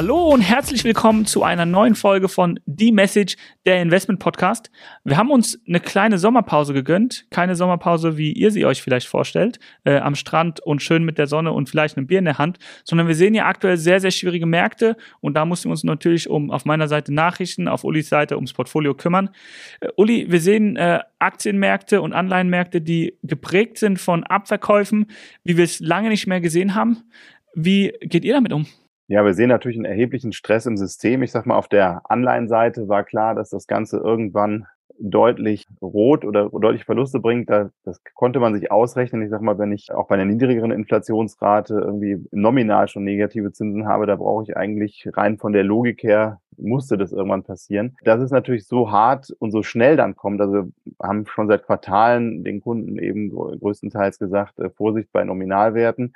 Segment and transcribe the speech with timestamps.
[0.00, 3.36] Hallo und herzlich willkommen zu einer neuen Folge von The Message,
[3.66, 4.70] der Investment Podcast.
[5.04, 7.26] Wir haben uns eine kleine Sommerpause gegönnt.
[7.28, 11.26] Keine Sommerpause, wie ihr sie euch vielleicht vorstellt, äh, am Strand und schön mit der
[11.26, 14.10] Sonne und vielleicht einem Bier in der Hand, sondern wir sehen ja aktuell sehr, sehr
[14.10, 18.08] schwierige Märkte und da mussten wir uns natürlich um auf meiner Seite Nachrichten, auf Ulis
[18.08, 19.28] Seite ums Portfolio kümmern.
[19.80, 25.08] Äh, Uli, wir sehen äh, Aktienmärkte und Anleihenmärkte, die geprägt sind von Abverkäufen,
[25.44, 27.02] wie wir es lange nicht mehr gesehen haben.
[27.54, 28.64] Wie geht ihr damit um?
[29.10, 31.24] Ja, wir sehen natürlich einen erheblichen Stress im System.
[31.24, 34.68] Ich sag mal, auf der Anleihenseite war klar, dass das Ganze irgendwann
[35.00, 37.50] deutlich rot oder deutlich Verluste bringt.
[37.50, 39.22] Das, das konnte man sich ausrechnen.
[39.22, 43.88] Ich sag mal, wenn ich auch bei einer niedrigeren Inflationsrate irgendwie nominal schon negative Zinsen
[43.88, 47.96] habe, da brauche ich eigentlich rein von der Logik her musste das irgendwann passieren.
[48.04, 50.40] Dass es natürlich so hart und so schnell dann kommt.
[50.40, 50.70] Also wir
[51.02, 56.14] haben schon seit Quartalen den Kunden eben größtenteils gesagt, äh, Vorsicht bei Nominalwerten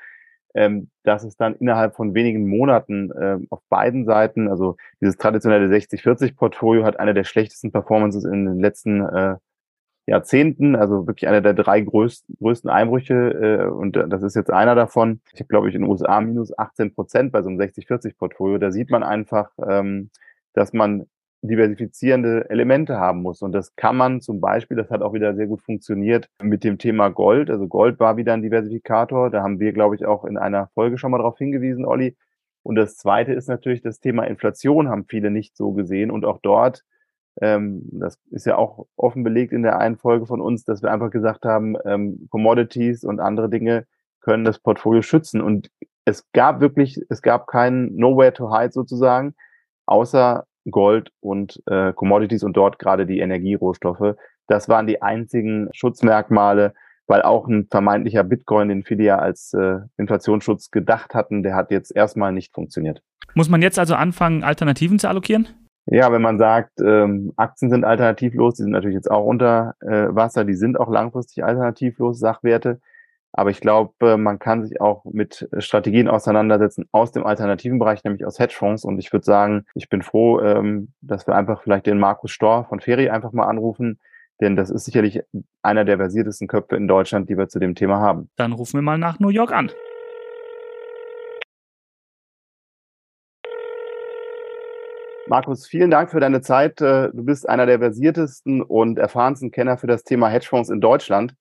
[0.55, 5.74] ähm, dass es dann innerhalb von wenigen Monaten äh, auf beiden Seiten, also dieses traditionelle
[5.74, 9.36] 60-40-Portfolio hat eine der schlechtesten Performances in den letzten äh,
[10.06, 14.74] Jahrzehnten, also wirklich einer der drei größten, größten Einbrüche äh, und das ist jetzt einer
[14.74, 15.20] davon.
[15.33, 18.58] Ich habe, glaube ich, in den USA minus 18 Prozent bei so einem 60-40-Portfolio.
[18.58, 20.11] Da sieht man einfach, ähm,
[20.52, 21.06] dass man
[21.48, 23.42] diversifizierende Elemente haben muss.
[23.42, 26.78] Und das kann man zum Beispiel, das hat auch wieder sehr gut funktioniert mit dem
[26.78, 27.51] Thema Gold.
[27.51, 29.31] Also Gold war wieder ein Diversifikator.
[29.31, 32.17] Da haben wir, glaube ich, auch in einer Folge schon mal darauf hingewiesen, Olli.
[32.62, 36.11] Und das Zweite ist natürlich das Thema Inflation, haben viele nicht so gesehen.
[36.11, 36.83] Und auch dort,
[37.42, 40.91] ähm, das ist ja auch offen belegt in der einen Folge von uns, dass wir
[40.91, 43.86] einfach gesagt haben, ähm, Commodities und andere Dinge
[44.20, 45.42] können das Portfolio schützen.
[45.42, 45.70] Und
[46.06, 49.34] es gab wirklich, es gab keinen Nowhere to Hide sozusagen,
[49.84, 54.17] außer Gold und äh, Commodities und dort gerade die Energierohstoffe.
[54.47, 56.75] Das waren die einzigen Schutzmerkmale,
[57.07, 61.70] weil auch ein vermeintlicher Bitcoin, den viele ja als äh, Inflationsschutz gedacht hatten, der hat
[61.70, 63.03] jetzt erstmal nicht funktioniert.
[63.35, 65.48] Muss man jetzt also anfangen, Alternativen zu allokieren?
[65.86, 70.07] Ja, wenn man sagt, ähm, Aktien sind alternativlos, die sind natürlich jetzt auch unter äh,
[70.08, 72.80] Wasser, die sind auch langfristig alternativlos, Sachwerte.
[73.36, 78.24] Aber ich glaube, man kann sich auch mit Strategien auseinandersetzen aus dem alternativen Bereich, nämlich
[78.24, 78.84] aus Hedgefonds.
[78.84, 82.64] Und ich würde sagen, ich bin froh, ähm, dass wir einfach vielleicht den Markus Storr
[82.68, 83.98] von Ferry einfach mal anrufen.
[84.40, 85.20] Denn das ist sicherlich
[85.62, 88.30] einer der versiertesten Köpfe in Deutschland, die wir zu dem Thema haben.
[88.36, 89.73] Dann rufen wir mal nach New York an.
[95.27, 96.80] Markus, vielen Dank für deine Zeit.
[96.80, 101.34] Äh, du bist einer der versiertesten und erfahrensten Kenner für das Thema Hedgefonds in Deutschland.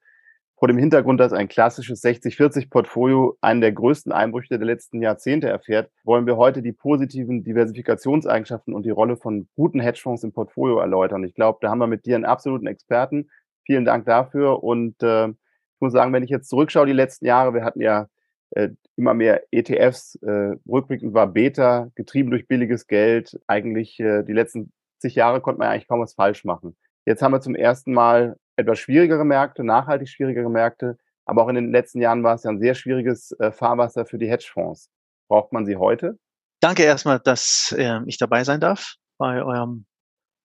[0.64, 5.92] Vor dem Hintergrund, dass ein klassisches 60-40-Portfolio einen der größten Einbrüche der letzten Jahrzehnte erfährt,
[6.06, 11.26] wollen wir heute die positiven Diversifikationseigenschaften und die Rolle von guten Hedgefonds im Portfolio erläutern.
[11.26, 13.30] Ich glaube, da haben wir mit dir einen absoluten Experten.
[13.66, 14.64] Vielen Dank dafür.
[14.64, 18.08] Und äh, ich muss sagen, wenn ich jetzt zurückschaue, die letzten Jahre, wir hatten ja
[18.52, 23.38] äh, immer mehr ETFs, äh, rückblickend war Beta, getrieben durch billiges Geld.
[23.48, 26.78] Eigentlich äh, die letzten zig Jahre konnte man eigentlich kaum was falsch machen.
[27.06, 30.98] Jetzt haben wir zum ersten Mal etwas schwierigere Märkte, nachhaltig schwierigere Märkte.
[31.26, 34.18] Aber auch in den letzten Jahren war es ja ein sehr schwieriges äh, Fahrwasser für
[34.18, 34.90] die Hedgefonds.
[35.28, 36.20] Braucht man sie heute?
[36.60, 39.86] Danke erstmal, dass äh, ich dabei sein darf bei eurem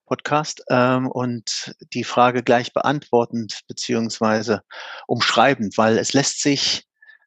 [0.06, 4.62] Podcast ähm, und die Frage gleich beantwortend beziehungsweise
[5.06, 6.86] umschreibend, weil es lässt sich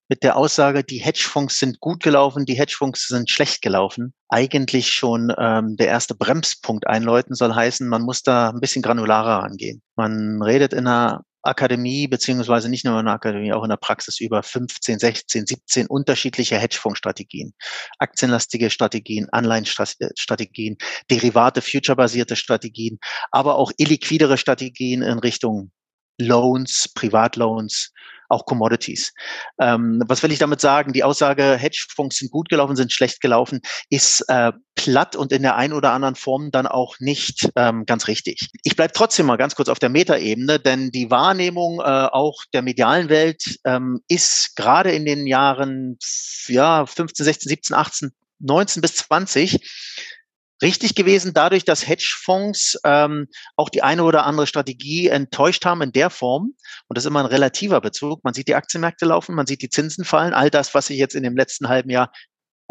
[0.10, 5.34] mit der Aussage, die Hedgefonds sind gut gelaufen, die Hedgefonds sind schlecht gelaufen, eigentlich schon
[5.38, 9.82] ähm, der erste Bremspunkt einläuten soll heißen, man muss da ein bisschen granularer rangehen.
[9.96, 14.20] Man redet in einer Akademie, beziehungsweise nicht nur in der Akademie, auch in der Praxis
[14.20, 17.54] über 15, 16, 17 unterschiedliche Hedgefonds-Strategien.
[18.00, 20.78] Aktienlastige Strategien, Anleihenstrategien,
[21.10, 23.00] Derivate, future-basierte Strategien,
[23.32, 25.72] aber auch illiquidere Strategien in Richtung
[26.20, 27.92] Loans, Privatloans,
[28.32, 29.14] auch Commodities.
[29.60, 30.94] Ähm, was will ich damit sagen?
[30.94, 35.56] Die Aussage, Hedgefonds sind gut gelaufen, sind schlecht gelaufen, ist äh, platt und in der
[35.56, 38.50] einen oder anderen Form dann auch nicht ähm, ganz richtig.
[38.64, 42.62] Ich bleibe trotzdem mal ganz kurz auf der Metaebene, denn die Wahrnehmung äh, auch der
[42.62, 45.98] medialen Welt ähm, ist gerade in den Jahren
[46.48, 49.60] ja, 15, 16, 17, 18, 19 bis 20
[50.62, 55.92] richtig gewesen, dadurch, dass Hedgefonds ähm, auch die eine oder andere Strategie enttäuscht haben in
[55.92, 56.54] der Form.
[56.88, 58.24] Und das ist immer ein relativer Bezug.
[58.24, 60.34] Man sieht die Aktienmärkte laufen, man sieht die Zinsen fallen.
[60.34, 62.12] All das, was sich jetzt in dem letzten halben Jahr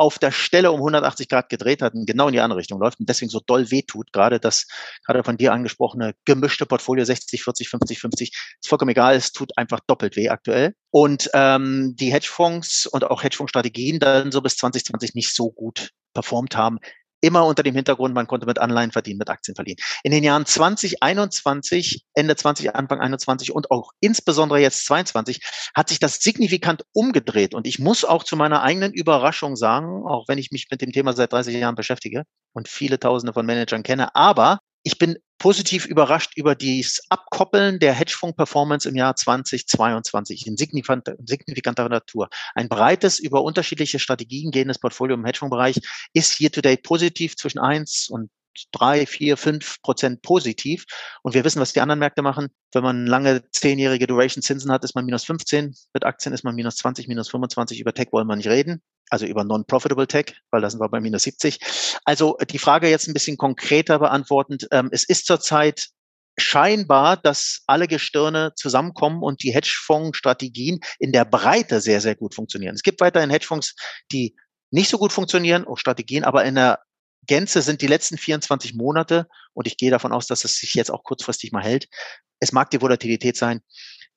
[0.01, 3.01] auf der Stelle um 180 Grad gedreht hat und genau in die andere Richtung läuft
[3.01, 4.67] und deswegen so doll wehtut, gerade das
[5.05, 9.59] gerade von dir angesprochene gemischte Portfolio 60, 40, 50, 50, ist vollkommen egal, es tut
[9.59, 10.73] einfach doppelt weh aktuell.
[10.91, 16.57] Und ähm, die Hedgefonds und auch Hedgefondsstrategien dann so bis 2020 nicht so gut performt
[16.57, 16.79] haben,
[17.21, 19.79] immer unter dem Hintergrund, man konnte mit Anleihen verdienen, mit Aktien verdienen.
[20.03, 25.41] In den Jahren 2021, Ende 20, Anfang 21 und auch insbesondere jetzt 22
[25.75, 27.55] hat sich das signifikant umgedreht.
[27.55, 30.93] Und ich muss auch zu meiner eigenen Überraschung sagen, auch wenn ich mich mit dem
[30.93, 35.87] Thema seit 30 Jahren beschäftige und viele Tausende von Managern kenne, aber ich bin positiv
[35.87, 42.29] überrascht über das Abkoppeln der Hedgefonds-Performance im Jahr 2022 in signifikanter, signifikanter Natur.
[42.55, 45.81] Ein breites, über unterschiedliche Strategien gehendes Portfolio im Hedgefonds-Bereich
[46.13, 48.31] ist hier to date positiv zwischen eins und
[48.73, 50.85] drei, vier, fünf Prozent positiv.
[51.23, 52.49] Und wir wissen, was die anderen Märkte machen.
[52.73, 55.75] Wenn man lange zehnjährige Duration Zinsen hat, ist man minus 15.
[55.93, 57.81] Mit Aktien ist man minus 20, minus 25.
[57.81, 61.01] Über Tech wollen wir nicht reden also über Non-Profitable Tech, weil da sind wir bei
[61.01, 61.59] minus 70.
[62.05, 64.69] Also die Frage jetzt ein bisschen konkreter beantwortend.
[64.71, 65.89] Ähm, es ist zurzeit
[66.39, 72.75] scheinbar, dass alle Gestirne zusammenkommen und die Hedgefonds-Strategien in der Breite sehr, sehr gut funktionieren.
[72.75, 73.75] Es gibt weiterhin Hedgefonds,
[74.13, 74.37] die
[74.71, 76.79] nicht so gut funktionieren, auch Strategien, aber in der
[77.27, 80.91] Gänze sind die letzten 24 Monate, und ich gehe davon aus, dass es sich jetzt
[80.91, 81.89] auch kurzfristig mal hält,
[82.41, 83.61] es mag die Volatilität sein,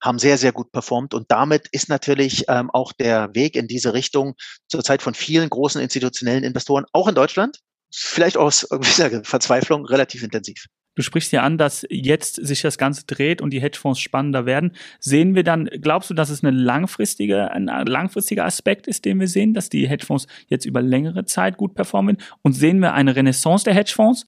[0.02, 1.14] haben sehr, sehr gut performt.
[1.14, 4.36] Und damit ist natürlich ähm, auch der Weg in diese Richtung
[4.68, 7.60] zurzeit von vielen großen institutionellen Investoren, auch in Deutschland,
[7.94, 10.66] vielleicht aus gewisser Verzweiflung, relativ intensiv.
[10.96, 14.76] Du sprichst ja an, dass jetzt sich das Ganze dreht und die Hedgefonds spannender werden.
[15.00, 19.28] Sehen wir dann, glaubst du, dass es eine langfristige, ein langfristiger Aspekt ist, den wir
[19.28, 22.18] sehen, dass die Hedgefonds jetzt über längere Zeit gut performen?
[22.42, 24.28] Und sehen wir eine Renaissance der Hedgefonds?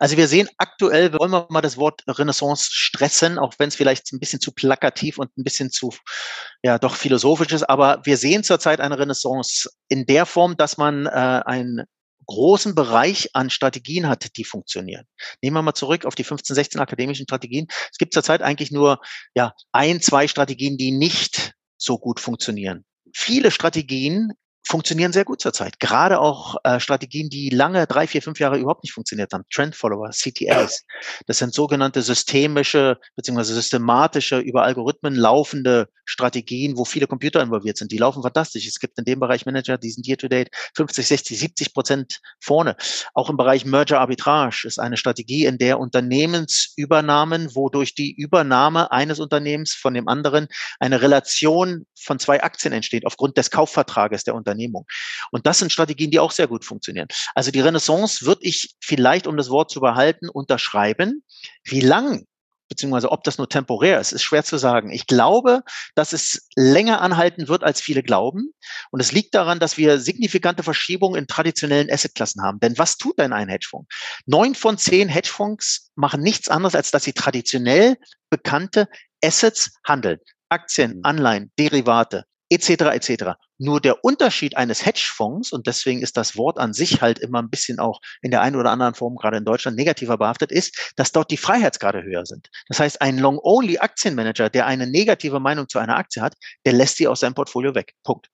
[0.00, 4.12] Also wir sehen aktuell, wollen wir mal das Wort Renaissance stressen, auch wenn es vielleicht
[4.12, 5.94] ein bisschen zu plakativ und ein bisschen zu,
[6.62, 11.06] ja, doch philosophisch ist, aber wir sehen zurzeit eine Renaissance in der Form, dass man
[11.06, 11.84] äh, einen
[12.26, 15.04] großen Bereich an Strategien hat, die funktionieren.
[15.42, 17.66] Nehmen wir mal zurück auf die 15, 16 akademischen Strategien.
[17.90, 19.00] Es gibt zurzeit eigentlich nur
[19.34, 22.84] ja, ein, zwei Strategien, die nicht so gut funktionieren.
[23.14, 24.32] Viele Strategien
[24.64, 25.80] funktionieren sehr gut zurzeit.
[25.80, 29.44] Gerade auch äh, Strategien, die lange, drei, vier, fünf Jahre überhaupt nicht funktioniert haben.
[29.52, 30.84] Trend Follower, CTAs.
[31.26, 37.92] Das sind sogenannte systemische beziehungsweise systematische, über Algorithmen laufende Strategien, wo viele Computer involviert sind.
[37.92, 38.66] Die laufen fantastisch.
[38.66, 42.20] Es gibt in dem Bereich Manager, die sind year to date 50, 60, 70 Prozent
[42.40, 42.76] vorne.
[43.14, 49.20] Auch im Bereich Merger Arbitrage ist eine Strategie, in der Unternehmensübernahmen, wodurch die Übernahme eines
[49.20, 50.48] Unternehmens von dem anderen
[50.78, 54.32] eine Relation von zwei Aktien entsteht, aufgrund des Kaufvertrages der.
[54.42, 54.86] Unternehmung.
[55.30, 57.08] Und das sind Strategien, die auch sehr gut funktionieren.
[57.34, 61.22] Also die Renaissance würde ich vielleicht, um das Wort zu behalten, unterschreiben.
[61.64, 62.26] Wie lang
[62.68, 64.90] beziehungsweise ob das nur temporär ist, ist schwer zu sagen.
[64.90, 65.60] Ich glaube,
[65.94, 68.54] dass es länger anhalten wird, als viele glauben.
[68.90, 72.60] Und es liegt daran, dass wir signifikante Verschiebungen in traditionellen Assetklassen haben.
[72.60, 73.94] Denn was tut denn ein Hedgefonds?
[74.24, 77.98] Neun von zehn Hedgefonds machen nichts anderes, als dass sie traditionell
[78.30, 78.88] bekannte
[79.22, 80.18] Assets handeln.
[80.52, 81.00] Aktien, mhm.
[81.04, 82.68] Anleihen, Derivate, etc.
[82.92, 83.24] etc.
[83.58, 87.48] Nur der Unterschied eines Hedgefonds, und deswegen ist das Wort an sich halt immer ein
[87.48, 91.12] bisschen auch in der einen oder anderen Form, gerade in Deutschland, negativer behaftet, ist, dass
[91.12, 92.50] dort die Freiheitsgrade höher sind.
[92.68, 96.34] Das heißt, ein Long-Only-Aktienmanager, der eine negative Meinung zu einer Aktie hat,
[96.66, 97.94] der lässt sie aus seinem Portfolio weg.
[98.04, 98.28] Punkt.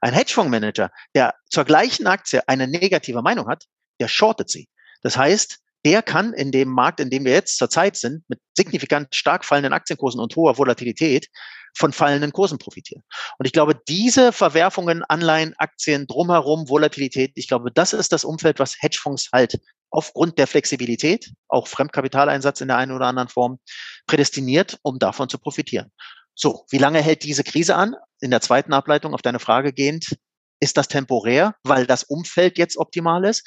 [0.00, 3.64] Ein Hedgefondsmanager, der zur gleichen Aktie eine negative Meinung hat,
[4.00, 4.68] der shortet sie.
[5.02, 9.14] Das heißt, der kann in dem Markt, in dem wir jetzt zurzeit sind, mit signifikant
[9.14, 11.28] stark fallenden Aktienkursen und hoher Volatilität,
[11.76, 13.02] von fallenden Kursen profitieren.
[13.38, 18.58] Und ich glaube, diese Verwerfungen, Anleihen, Aktien, drumherum, Volatilität, ich glaube, das ist das Umfeld,
[18.58, 19.58] was Hedgefonds halt
[19.90, 23.58] aufgrund der Flexibilität, auch Fremdkapitaleinsatz in der einen oder anderen Form,
[24.06, 25.90] prädestiniert, um davon zu profitieren.
[26.34, 27.94] So, wie lange hält diese Krise an?
[28.20, 30.16] In der zweiten Ableitung auf deine Frage gehend,
[30.60, 33.46] ist das temporär, weil das Umfeld jetzt optimal ist?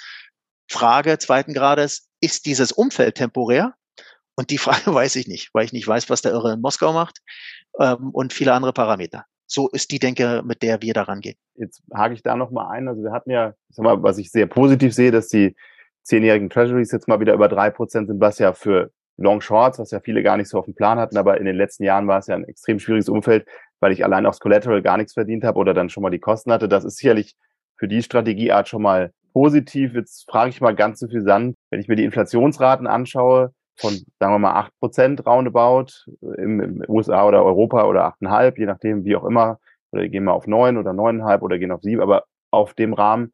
[0.69, 3.73] Frage zweiten Grades, ist dieses Umfeld temporär?
[4.35, 6.93] Und die Frage weiß ich nicht, weil ich nicht weiß, was der Irre in Moskau
[6.93, 7.19] macht
[7.79, 9.25] ähm, und viele andere Parameter.
[9.49, 11.37] So ist die Denke, mit der wir daran gehen.
[11.55, 12.87] Jetzt hake ich da nochmal ein.
[12.87, 15.55] Also wir hatten ja, ich sag mal, was ich sehr positiv sehe, dass die
[16.03, 19.91] zehnjährigen Treasuries jetzt mal wieder über drei Prozent sind, was ja für Long Shorts, was
[19.91, 22.19] ja viele gar nicht so auf dem Plan hatten, aber in den letzten Jahren war
[22.19, 23.47] es ja ein extrem schwieriges Umfeld,
[23.79, 26.51] weil ich allein aufs Collateral gar nichts verdient habe oder dann schon mal die Kosten
[26.51, 26.69] hatte.
[26.69, 27.35] Das ist sicherlich
[27.77, 29.93] für die Strategieart schon mal positiv.
[29.93, 31.55] Jetzt frage ich mal ganz so viel Sand.
[31.69, 35.91] Wenn ich mir die Inflationsraten anschaue, von, sagen wir mal, acht Prozent roundabout
[36.37, 39.59] im, im USA oder Europa oder achteinhalb, je nachdem, wie auch immer.
[39.91, 42.01] Oder gehen wir auf neun oder neuneinhalb oder gehen auf sieben.
[42.01, 43.31] Aber auf dem Rahmen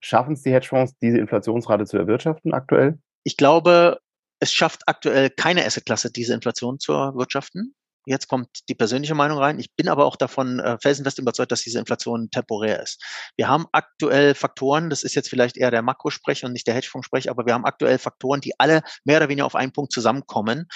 [0.00, 3.00] schaffen es die Hedgefonds, diese Inflationsrate zu erwirtschaften aktuell?
[3.24, 3.98] Ich glaube,
[4.38, 7.74] es schafft aktuell keine Assetklasse, diese Inflation zu erwirtschaften.
[8.06, 9.58] Jetzt kommt die persönliche Meinung rein.
[9.58, 13.02] Ich bin aber auch davon äh, felsenfest überzeugt, dass diese Inflation temporär ist.
[13.36, 17.30] Wir haben aktuell Faktoren, das ist jetzt vielleicht eher der Makrosprech und nicht der Hedgefonds-Sprech,
[17.30, 20.66] aber wir haben aktuell Faktoren, die alle mehr oder weniger auf einen Punkt zusammenkommen.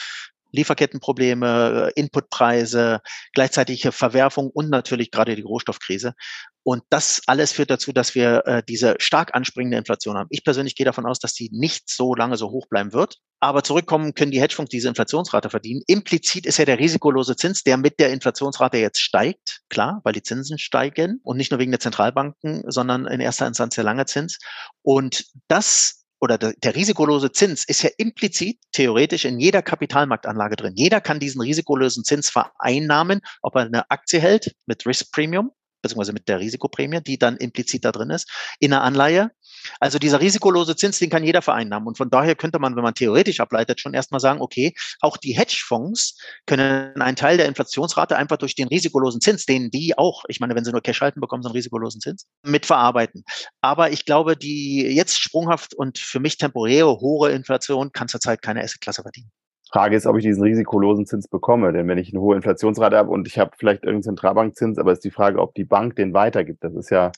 [0.55, 3.01] Lieferkettenprobleme, Inputpreise,
[3.33, 6.15] gleichzeitige Verwerfung und natürlich gerade die Rohstoffkrise.
[6.63, 10.29] Und das alles führt dazu, dass wir äh, diese stark anspringende Inflation haben.
[10.31, 13.19] Ich persönlich gehe davon aus, dass die nicht so lange so hoch bleiben wird.
[13.39, 15.83] Aber zurückkommen können die Hedgefonds diese Inflationsrate verdienen.
[15.87, 19.61] Implizit ist ja der risikolose Zins, der mit der Inflationsrate jetzt steigt.
[19.69, 23.75] Klar, weil die Zinsen steigen und nicht nur wegen der Zentralbanken, sondern in erster Instanz
[23.75, 24.39] der lange Zins.
[24.81, 30.73] Und das oder der, risikolose Zins ist ja implizit theoretisch in jeder Kapitalmarktanlage drin.
[30.75, 35.53] Jeder kann diesen risikolosen Zins vereinnahmen, ob er eine Aktie hält mit Risk Premium
[35.83, 39.33] beziehungsweise mit der Risikoprämie, die dann implizit da drin ist, in einer Anleihe.
[39.81, 41.89] Also dieser risikolose Zins, den kann jeder vereinnahmen.
[41.89, 45.37] Und von daher könnte man, wenn man theoretisch ableitet, schon erstmal sagen, okay, auch die
[45.37, 50.41] Hedgefonds können einen Teil der Inflationsrate einfach durch den risikolosen Zins, den die auch, ich
[50.41, 53.25] meine, wenn sie nur Cash halten, bekommen sie einen risikolosen Zins, mitverarbeiten.
[53.61, 58.63] Aber ich glaube, die jetzt sprunghaft und für mich temporäre hohe Inflation kann zurzeit keine
[58.63, 59.31] Assetklasse verdienen.
[59.75, 61.73] Frage ist, ob ich diesen risikolosen Zins bekomme.
[61.73, 65.05] Denn wenn ich eine hohe Inflationsrate habe und ich habe vielleicht irgendeinen Zentralbankzins, aber ist
[65.05, 66.63] die Frage, ob die Bank den weitergibt.
[66.63, 67.11] Das ist ja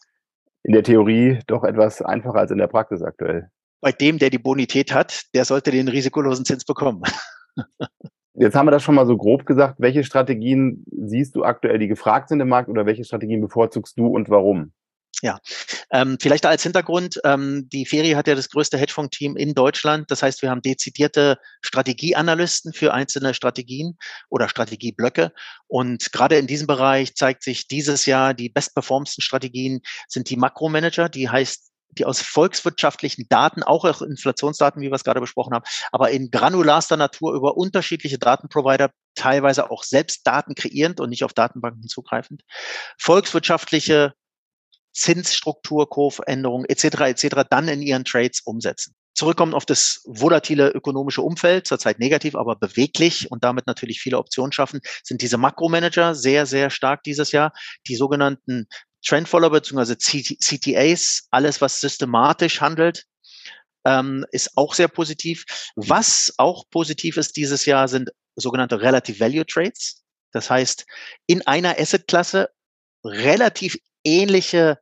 [0.67, 3.51] in der Theorie doch etwas einfacher als in der Praxis aktuell.
[3.81, 7.03] Bei dem, der die Bonität hat, der sollte den risikolosen Zins bekommen.
[8.35, 9.77] Jetzt haben wir das schon mal so grob gesagt.
[9.79, 14.09] Welche Strategien siehst du aktuell, die gefragt sind im Markt oder welche Strategien bevorzugst du
[14.09, 14.73] und warum?
[15.23, 15.39] Ja,
[15.91, 20.11] ähm, vielleicht als Hintergrund, ähm, die Ferie hat ja das größte Hedgefonds-Team in Deutschland.
[20.11, 23.97] Das heißt, wir haben dezidierte Strategieanalysten für einzelne Strategien
[24.29, 25.33] oder Strategieblöcke.
[25.69, 31.09] Und gerade in diesem Bereich zeigt sich dieses Jahr, die bestperformsten Strategien sind die Makromanager,
[31.09, 36.11] die heißt die aus volkswirtschaftlichen Daten, auch Inflationsdaten, wie wir es gerade besprochen haben, aber
[36.11, 41.89] in granularster Natur über unterschiedliche Datenprovider, teilweise auch selbst Daten kreierend und nicht auf Datenbanken
[41.89, 42.43] zugreifend,
[42.99, 44.13] volkswirtschaftliche
[44.97, 46.85] Zinsstruktur, Kurvenänderungen etc.
[47.03, 47.43] etc.
[47.49, 48.95] dann in ihren Trades umsetzen.
[49.15, 54.53] Zurückkommen auf das volatile ökonomische Umfeld, zurzeit negativ, aber beweglich und damit natürlich viele Optionen
[54.53, 57.53] schaffen, sind diese Makromanager sehr, sehr stark dieses Jahr.
[57.89, 58.67] Die sogenannten
[59.05, 59.97] Trendfollower bzw.
[59.97, 63.05] CTAs, alles was systematisch handelt,
[63.87, 65.45] ähm, ist auch sehr positiv.
[65.77, 70.03] Was auch positiv ist dieses Jahr, sind sogenannte Relative Value Trades.
[70.33, 70.87] Das heißt,
[71.27, 72.51] in einer Assetklasse
[73.05, 74.79] relativ ähnliche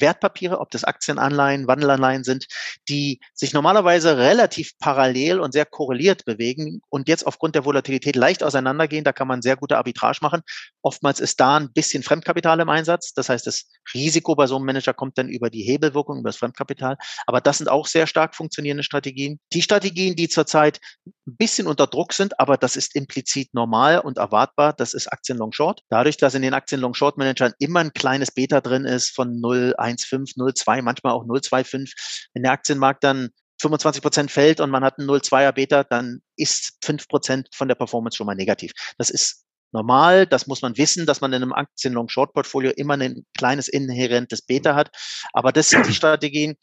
[0.00, 2.46] Wertpapiere, ob das Aktien, Anleihen, Wandelanleihen sind,
[2.88, 8.42] die sich normalerweise relativ parallel und sehr korreliert bewegen und jetzt aufgrund der Volatilität leicht
[8.42, 9.04] auseinandergehen.
[9.04, 10.42] Da kann man sehr gute Arbitrage machen.
[10.82, 13.12] Oftmals ist da ein bisschen Fremdkapital im Einsatz.
[13.14, 16.36] Das heißt, das Risiko bei so einem Manager kommt dann über die Hebelwirkung, über das
[16.36, 16.96] Fremdkapital.
[17.26, 19.38] Aber das sind auch sehr stark funktionierende Strategien.
[19.52, 24.18] Die Strategien, die zurzeit ein bisschen unter Druck sind, aber das ist implizit normal und
[24.18, 25.82] erwartbar, das ist Aktien Long Short.
[25.88, 29.40] Dadurch, dass in den Aktien Long Short Managern immer ein kleines Beta drin ist von
[29.40, 32.28] 0, 1,5, 0,2, manchmal auch 0,25.
[32.34, 36.78] Wenn der Aktienmarkt dann 25 Prozent fällt und man hat einen 0,2er Beta, dann ist
[36.84, 38.72] 5 Prozent von der Performance schon mal negativ.
[38.98, 43.68] Das ist normal, das muss man wissen, dass man in einem Aktien-Long-Short-Portfolio immer ein kleines
[43.68, 44.90] inhärentes Beta hat.
[45.32, 46.54] Aber das sind die Strategien.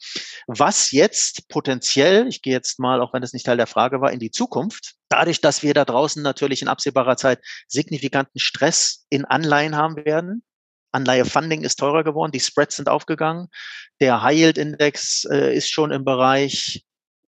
[0.46, 4.12] Was jetzt potenziell, ich gehe jetzt mal, auch wenn das nicht Teil der Frage war,
[4.12, 9.24] in die Zukunft, dadurch, dass wir da draußen natürlich in absehbarer Zeit signifikanten Stress in
[9.24, 10.42] Anleihen haben werden,
[10.92, 13.48] Anleihe-Funding ist teurer geworden, die Spreads sind aufgegangen.
[14.00, 16.84] Der High-Yield-Index äh, ist schon im Bereich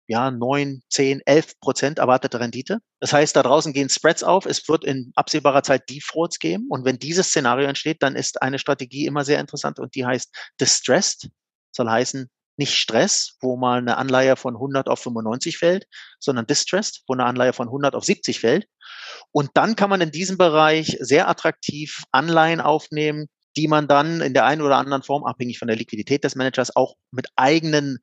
[0.06, 2.78] ja, 9, 10, 11 Prozent erwartete Rendite.
[3.00, 4.44] Das heißt, da draußen gehen Spreads auf.
[4.44, 6.66] Es wird in absehbarer Zeit Defaults geben.
[6.68, 10.34] Und wenn dieses Szenario entsteht, dann ist eine Strategie immer sehr interessant und die heißt
[10.60, 11.30] Distressed.
[11.72, 15.86] Soll heißen, nicht Stress, wo mal eine Anleihe von 100 auf 95 fällt,
[16.20, 18.68] sondern Distressed, wo eine Anleihe von 100 auf 70 fällt.
[19.32, 23.26] Und dann kann man in diesem Bereich sehr attraktiv Anleihen aufnehmen,
[23.56, 26.74] die man dann in der einen oder anderen Form, abhängig von der Liquidität des Managers,
[26.74, 27.98] auch mit eigenen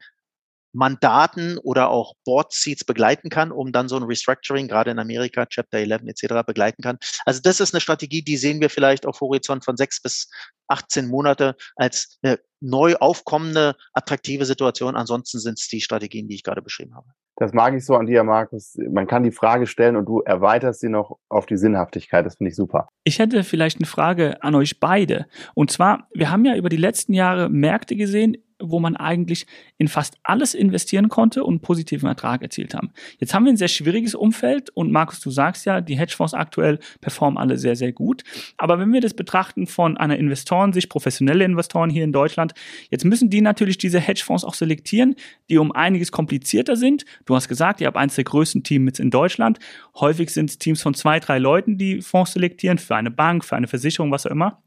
[0.74, 5.46] Mandaten oder auch Board Seats begleiten kann, um dann so ein Restructuring, gerade in Amerika,
[5.46, 6.46] Chapter 11 etc.
[6.46, 6.98] begleiten kann.
[7.26, 10.30] Also das ist eine Strategie, die sehen wir vielleicht auf Horizont von sechs bis
[10.68, 14.96] 18 Monate als eine neu aufkommende, attraktive Situation.
[14.96, 17.08] Ansonsten sind es die Strategien, die ich gerade beschrieben habe.
[17.42, 18.78] Das mag ich so an dir, Markus.
[18.92, 22.24] Man kann die Frage stellen und du erweiterst sie noch auf die Sinnhaftigkeit.
[22.24, 22.88] Das finde ich super.
[23.04, 25.26] Ich hätte vielleicht eine Frage an euch beide.
[25.56, 29.46] Und zwar, wir haben ja über die letzten Jahre Märkte gesehen, wo man eigentlich
[29.78, 32.92] in fast alles investieren konnte und positiven Ertrag erzielt haben.
[33.20, 36.80] Jetzt haben wir ein sehr schwieriges Umfeld und Markus, du sagst ja, die Hedgefonds aktuell
[37.02, 38.24] performen alle sehr, sehr gut.
[38.58, 42.54] Aber wenn wir das betrachten von einer Investorensicht, professionelle Investoren hier in Deutschland,
[42.90, 45.16] jetzt müssen die natürlich diese Hedgefonds auch selektieren,
[45.50, 47.06] die um einiges komplizierter sind.
[47.26, 49.60] Du hast gesagt, ihr habt eines der größten Teams in Deutschland.
[49.96, 53.56] Häufig sind es Teams von zwei, drei Leuten, die Fonds selektieren, für eine Bank, für
[53.56, 54.62] eine Versicherung, was auch immer.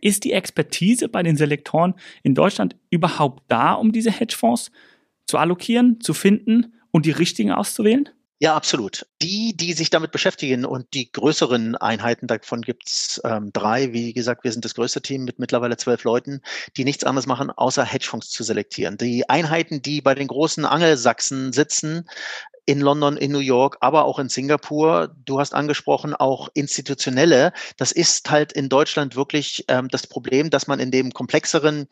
[0.00, 4.70] Ist die Expertise bei den Selektoren in Deutschland überhaupt da, um diese Hedgefonds
[5.26, 8.08] zu allokieren, zu finden und die richtigen auszuwählen?
[8.38, 9.06] Ja, absolut.
[9.22, 13.94] Die, die sich damit beschäftigen und die größeren Einheiten, davon gibt's ähm, drei.
[13.94, 16.42] Wie gesagt, wir sind das größte Team mit mittlerweile zwölf Leuten,
[16.76, 18.98] die nichts anderes machen, außer Hedgefonds zu selektieren.
[18.98, 22.06] Die Einheiten, die bei den großen Angelsachsen sitzen,
[22.66, 25.14] in London, in New York, aber auch in Singapur.
[25.24, 27.52] Du hast angesprochen, auch institutionelle.
[27.78, 31.88] Das ist halt in Deutschland wirklich ähm, das Problem, dass man in dem komplexeren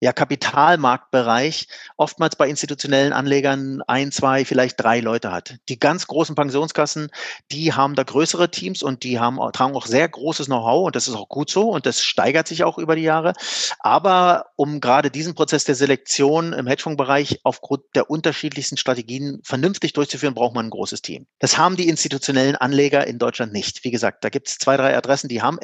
[0.00, 5.58] ja, Kapitalmarktbereich oftmals bei institutionellen Anlegern ein, zwei, vielleicht drei Leute hat.
[5.68, 7.10] Die ganz großen Pensionskassen,
[7.52, 11.06] die haben da größere Teams und die haben, tragen auch sehr großes Know-how und das
[11.06, 13.34] ist auch gut so und das steigert sich auch über die Jahre.
[13.78, 20.34] Aber um gerade diesen Prozess der Selektion im Hedgefondsbereich aufgrund der unterschiedlichsten Strategien vernünftig durchzuführen,
[20.34, 21.26] braucht man ein großes Team.
[21.40, 23.84] Das haben die institutionellen Anleger in Deutschland nicht.
[23.84, 25.58] Wie gesagt, da gibt es zwei, drei Adressen, die haben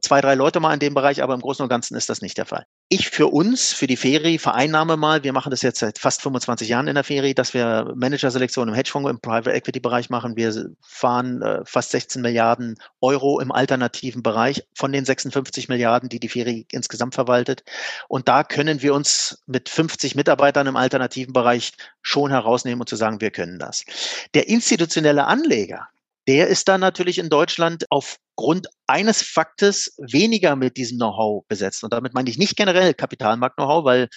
[0.00, 2.38] zwei, drei Leute mal in dem Bereich, aber im Großen und Ganzen ist das nicht
[2.38, 2.64] der Fall.
[2.88, 6.68] Ich für uns, für die Ferie, vereinnahme mal, wir machen das jetzt seit fast 25
[6.68, 10.36] Jahren in der Ferie, dass wir Managerselektion im Hedgefonds, im Private Equity Bereich machen.
[10.36, 16.20] Wir fahren äh, fast 16 Milliarden Euro im alternativen Bereich von den 56 Milliarden, die
[16.20, 17.64] die Ferie insgesamt verwaltet.
[18.08, 21.72] Und da können wir uns mit 50 Mitarbeitern im alternativen Bereich
[22.02, 23.86] schon herausnehmen und zu sagen, wir können das.
[24.34, 25.88] Der institutionelle Anleger,
[26.28, 31.82] der ist dann natürlich in Deutschland aufgrund eines Faktes weniger mit diesem Know-how besetzt.
[31.82, 34.08] Und damit meine ich nicht generell Kapitalmarkt-Know-how, weil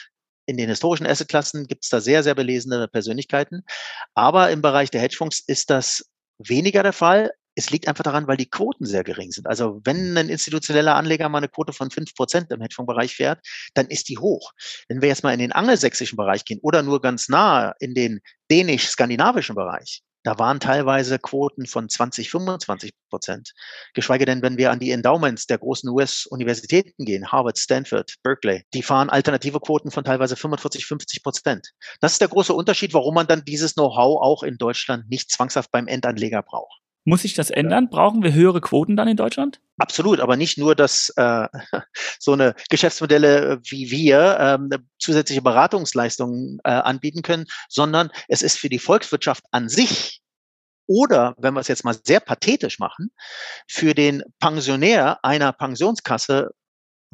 [0.45, 3.63] in den historischen Assetklassen gibt es da sehr, sehr belesene Persönlichkeiten.
[4.13, 6.05] Aber im Bereich der Hedgefonds ist das
[6.37, 7.31] weniger der Fall.
[7.55, 9.47] Es liegt einfach daran, weil die Quoten sehr gering sind.
[9.47, 13.39] Also wenn ein institutioneller Anleger mal eine Quote von fünf Prozent im Hedgefondsbereich fährt,
[13.73, 14.51] dann ist die hoch.
[14.89, 18.19] Wenn wir jetzt mal in den angelsächsischen Bereich gehen oder nur ganz nah in den
[18.51, 23.53] dänisch-skandinavischen Bereich, da waren teilweise Quoten von 20, 25 Prozent.
[23.93, 28.81] Geschweige denn, wenn wir an die Endowments der großen US-Universitäten gehen, Harvard, Stanford, Berkeley, die
[28.81, 31.69] fahren alternative Quoten von teilweise 45, 50 Prozent.
[32.01, 35.69] Das ist der große Unterschied, warum man dann dieses Know-how auch in Deutschland nicht zwangshaft
[35.71, 36.81] beim Endanleger braucht.
[37.07, 37.89] Muss sich das ändern?
[37.89, 39.61] Brauchen wir höhere Quoten dann in Deutschland?
[39.77, 41.47] Absolut, aber nicht nur, dass äh,
[42.19, 48.69] so eine Geschäftsmodelle wie wir ähm, zusätzliche Beratungsleistungen äh, anbieten können, sondern es ist für
[48.69, 50.21] die Volkswirtschaft an sich
[50.87, 53.11] oder, wenn wir es jetzt mal sehr pathetisch machen,
[53.67, 56.51] für den Pensionär einer Pensionskasse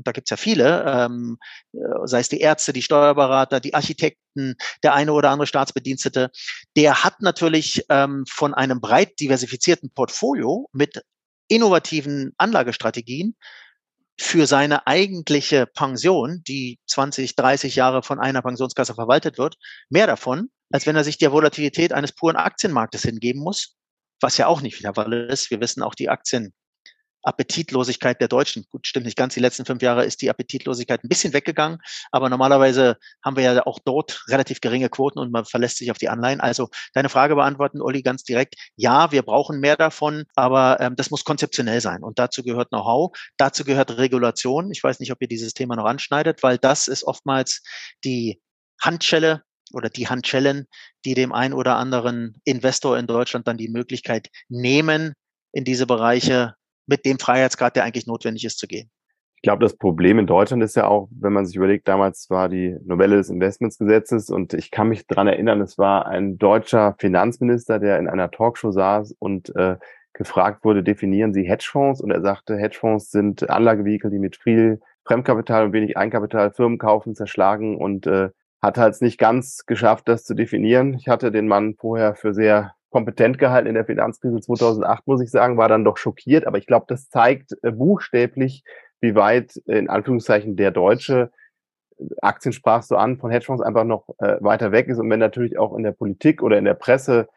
[0.02, 1.38] und da gibt es ja viele, ähm,
[1.74, 6.32] äh, sei es die Ärzte, die Steuerberater, die Architekten, der eine oder andere Staatsbedienstete,
[6.76, 11.04] der hat natürlich ähm, von einem breit diversifizierten Portfolio mit
[11.50, 13.36] innovativen Anlagestrategien
[14.20, 19.58] für seine eigentliche Pension, die 20, 30 Jahre von einer Pensionskasse verwaltet wird,
[19.90, 23.76] mehr davon, als wenn er sich der Volatilität eines puren Aktienmarktes hingeben muss,
[24.20, 25.52] was ja auch nicht wieder Fall ist.
[25.52, 26.54] Wir wissen auch, die Aktien
[27.24, 28.66] Appetitlosigkeit der Deutschen.
[28.70, 29.34] Gut, stimmt nicht ganz.
[29.34, 31.80] Die letzten fünf Jahre ist die Appetitlosigkeit ein bisschen weggegangen.
[32.12, 35.98] Aber normalerweise haben wir ja auch dort relativ geringe Quoten und man verlässt sich auf
[35.98, 36.42] die Anleihen.
[36.42, 38.56] Also deine Frage beantworten, Olli, ganz direkt.
[38.76, 42.04] Ja, wir brauchen mehr davon, aber ähm, das muss konzeptionell sein.
[42.04, 43.18] Und dazu gehört Know-how.
[43.38, 44.72] Dazu gehört Regulation.
[44.72, 47.62] Ich weiß nicht, ob ihr dieses Thema noch anschneidet, weil das ist oftmals
[48.04, 48.42] die
[48.82, 50.68] Handschelle oder die Handschellen,
[51.06, 55.14] die dem einen oder anderen Investor in Deutschland dann die Möglichkeit nehmen,
[55.54, 56.56] in diese Bereiche
[56.92, 58.92] mit dem Freiheitsgrad, der eigentlich notwendig ist, zu gehen.
[59.38, 62.48] Ich glaube, das Problem in Deutschland ist ja auch, wenn man sich überlegt, damals war
[62.48, 67.80] die Novelle des Investmentsgesetzes und ich kann mich dran erinnern, es war ein deutscher Finanzminister,
[67.80, 69.78] der in einer Talkshow saß und äh,
[70.14, 72.02] gefragt wurde, definieren Sie Hedgefonds?
[72.02, 77.16] Und er sagte, Hedgefonds sind Anlagevehikel, die mit viel Fremdkapital und wenig Eigenkapital Firmen kaufen,
[77.16, 78.30] zerschlagen und äh,
[78.62, 80.94] hat halt nicht ganz geschafft, das zu definieren.
[80.94, 85.32] Ich hatte den Mann vorher für sehr kompetent gehalten in der Finanzkrise 2008, muss ich
[85.32, 86.46] sagen, war dann doch schockiert.
[86.46, 88.64] Aber ich glaube, das zeigt äh, buchstäblich,
[89.00, 91.32] wie weit äh, in Anführungszeichen der deutsche
[91.98, 95.00] äh, Aktien sprach so an, von Hedgefonds einfach noch äh, weiter weg ist.
[95.00, 97.28] Und wenn natürlich auch in der Politik oder in der Presse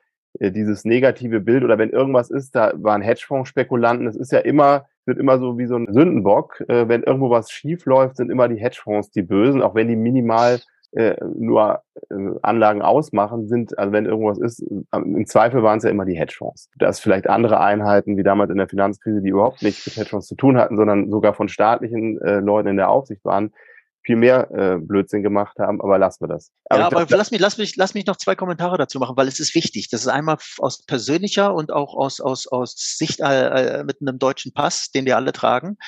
[0.41, 5.17] dieses negative Bild oder wenn irgendwas ist, da waren Hedgefonds-Spekulanten, es ist ja immer, wird
[5.17, 6.61] immer so wie so ein Sündenbock.
[6.67, 10.59] Wenn irgendwo was schief läuft, sind immer die Hedgefonds die Bösen, auch wenn die minimal
[10.95, 15.85] äh, nur äh, Anlagen ausmachen, sind, also wenn irgendwas ist, äh, im Zweifel waren es
[15.85, 16.71] ja immer die Hedgefonds.
[16.79, 20.37] Dass vielleicht andere Einheiten, wie damals in der Finanzkrise, die überhaupt nichts mit Hedgefonds zu
[20.37, 23.53] tun hatten, sondern sogar von staatlichen äh, Leuten in der Aufsicht waren,
[24.05, 26.51] viel mehr äh, Blödsinn gemacht haben, aber lassen wir das.
[26.69, 29.17] Aber ja, aber glaub, lass mich, lass mich, lass mich noch zwei Kommentare dazu machen,
[29.17, 29.89] weil es ist wichtig.
[29.89, 34.53] Das ist einmal aus persönlicher und auch aus aus aus Sicht äh, mit einem deutschen
[34.53, 35.79] Pass, den wir alle tragen,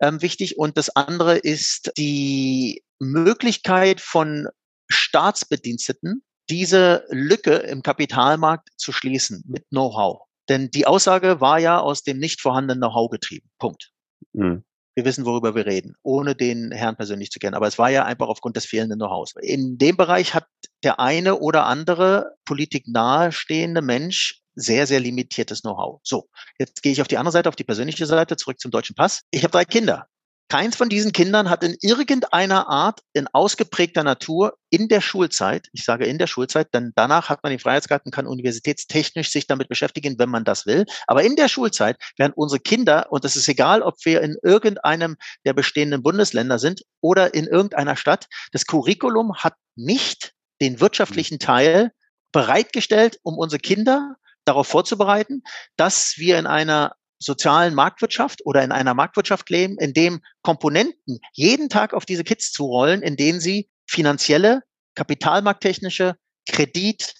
[0.00, 0.58] ähm, wichtig.
[0.58, 4.48] Und das andere ist die Möglichkeit von
[4.88, 10.22] Staatsbediensteten, diese Lücke im Kapitalmarkt zu schließen mit Know-how.
[10.48, 13.50] Denn die Aussage war ja aus dem nicht vorhandenen Know-how getrieben.
[13.58, 13.90] Punkt.
[14.32, 14.64] Mhm.
[14.96, 17.54] Wir wissen, worüber wir reden, ohne den Herrn persönlich zu kennen.
[17.54, 19.34] Aber es war ja einfach aufgrund des fehlenden Know-hows.
[19.42, 20.46] In dem Bereich hat
[20.82, 26.00] der eine oder andere Politik nahestehende Mensch sehr, sehr limitiertes Know-how.
[26.02, 28.96] So, jetzt gehe ich auf die andere Seite, auf die persönliche Seite, zurück zum deutschen
[28.96, 29.20] Pass.
[29.30, 30.08] Ich habe drei Kinder.
[30.48, 35.82] Keins von diesen Kindern hat in irgendeiner Art in ausgeprägter Natur in der Schulzeit, ich
[35.82, 39.68] sage in der Schulzeit, denn danach hat man den Freiheitsgrad und kann universitätstechnisch sich damit
[39.68, 40.86] beschäftigen, wenn man das will.
[41.08, 45.16] Aber in der Schulzeit werden unsere Kinder, und es ist egal, ob wir in irgendeinem
[45.44, 51.90] der bestehenden Bundesländer sind oder in irgendeiner Stadt, das Curriculum hat nicht den wirtschaftlichen Teil
[52.30, 55.42] bereitgestellt, um unsere Kinder darauf vorzubereiten,
[55.76, 61.68] dass wir in einer sozialen Marktwirtschaft oder in einer Marktwirtschaft leben, in dem Komponenten jeden
[61.68, 64.62] Tag auf diese Kids zurollen, in denen sie finanzielle,
[64.94, 66.16] kapitalmarkttechnische,
[66.48, 67.14] Kredit,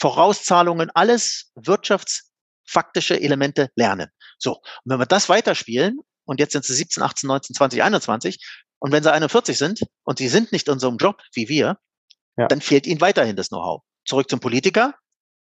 [0.00, 4.08] Vorauszahlungen, alles wirtschaftsfaktische Elemente lernen.
[4.38, 8.38] So, und wenn wir das weiterspielen, und jetzt sind sie 17, 18, 19, 20, 21,
[8.78, 11.78] und wenn sie 41 sind und sie sind nicht in so einem Job wie wir,
[12.36, 12.46] ja.
[12.46, 13.82] dann fehlt ihnen weiterhin das Know-how.
[14.04, 14.94] Zurück zum Politiker.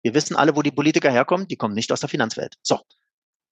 [0.02, 1.48] Wir wissen alle, wo die Politiker herkommen.
[1.48, 2.56] Die kommen nicht aus der Finanzwelt.
[2.62, 2.80] So.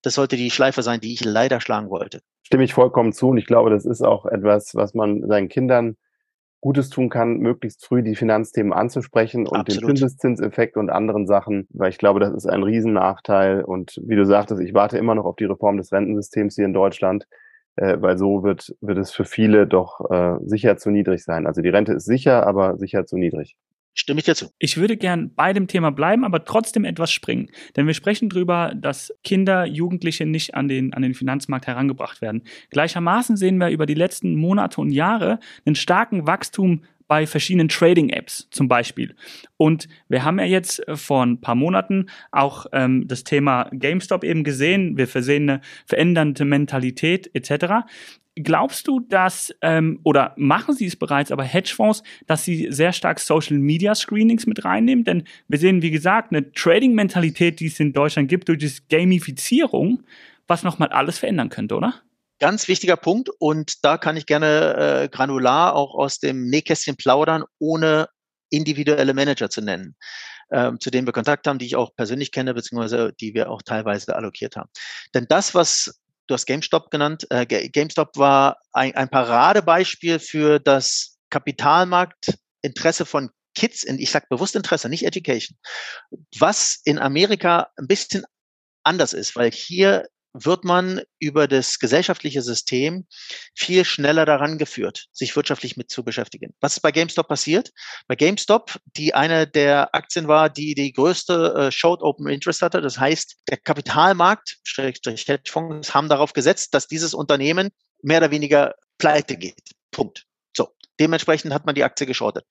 [0.03, 2.21] Das sollte die Schleife sein, die ich leider schlagen wollte.
[2.43, 3.29] Stimme ich vollkommen zu.
[3.29, 5.97] Und ich glaube, das ist auch etwas, was man seinen Kindern
[6.61, 9.91] Gutes tun kann, möglichst früh die Finanzthemen anzusprechen und Absolut.
[9.91, 13.65] den Zinseszinseffekt und anderen Sachen, weil ich glaube, das ist ein Riesennachteil.
[13.65, 16.75] Und wie du sagtest, ich warte immer noch auf die Reform des Rentensystems hier in
[16.75, 17.27] Deutschland,
[17.77, 21.47] äh, weil so wird, wird es für viele doch äh, sicher zu niedrig sein.
[21.47, 23.57] Also die Rente ist sicher, aber sicher zu niedrig.
[23.94, 24.50] Stimme ich dir zu.
[24.59, 27.50] Ich würde gern bei dem Thema bleiben, aber trotzdem etwas springen.
[27.76, 32.42] Denn wir sprechen darüber, dass Kinder, Jugendliche nicht an den, an den Finanzmarkt herangebracht werden.
[32.70, 38.46] Gleichermaßen sehen wir über die letzten Monate und Jahre einen starken Wachstum bei verschiedenen Trading-Apps
[38.53, 39.16] zum Beispiel.
[39.57, 44.23] Und wir haben ja jetzt äh, vor ein paar Monaten auch ähm, das Thema GameStop
[44.23, 44.96] eben gesehen.
[44.96, 47.85] Wir versehen eine verändernde Mentalität etc.
[48.37, 53.18] Glaubst du, dass, ähm, oder machen sie es bereits, aber Hedgefonds, dass sie sehr stark
[53.18, 55.03] Social Media Screenings mit reinnehmen?
[55.05, 60.05] Denn wir sehen, wie gesagt, eine Trading-Mentalität, die es in Deutschland gibt, durch die Gamifizierung,
[60.46, 62.03] was nochmal alles verändern könnte, oder?
[62.40, 67.44] Ganz wichtiger Punkt und da kann ich gerne äh, granular auch aus dem Nähkästchen plaudern,
[67.59, 68.09] ohne
[68.48, 69.94] individuelle Manager zu nennen,
[70.50, 73.62] ähm, zu denen wir Kontakt haben, die ich auch persönlich kenne, beziehungsweise die wir auch
[73.62, 74.70] teilweise allokiert haben.
[75.14, 76.00] Denn das, was
[76.31, 77.26] du hast GameStop genannt.
[77.31, 84.55] Äh, GameStop war ein, ein Paradebeispiel für das Kapitalmarktinteresse von Kids, in, ich sage bewusst
[84.55, 85.59] Interesse, nicht Education,
[86.38, 88.24] was in Amerika ein bisschen
[88.85, 93.07] anders ist, weil hier wird man über das gesellschaftliche System
[93.55, 96.55] viel schneller daran geführt, sich wirtschaftlich mit zu beschäftigen.
[96.61, 97.71] Was ist bei GameStop passiert?
[98.07, 102.81] Bei GameStop, die eine der Aktien war, die die größte äh, Short Open Interest hatte,
[102.81, 107.71] das heißt, der Kapitalmarkt, Hedgefonds, haben darauf gesetzt, dass dieses Unternehmen
[108.03, 109.71] mehr oder weniger pleite geht.
[109.90, 110.27] Punkt.
[111.01, 112.45] Dementsprechend hat man die Aktie geschortet.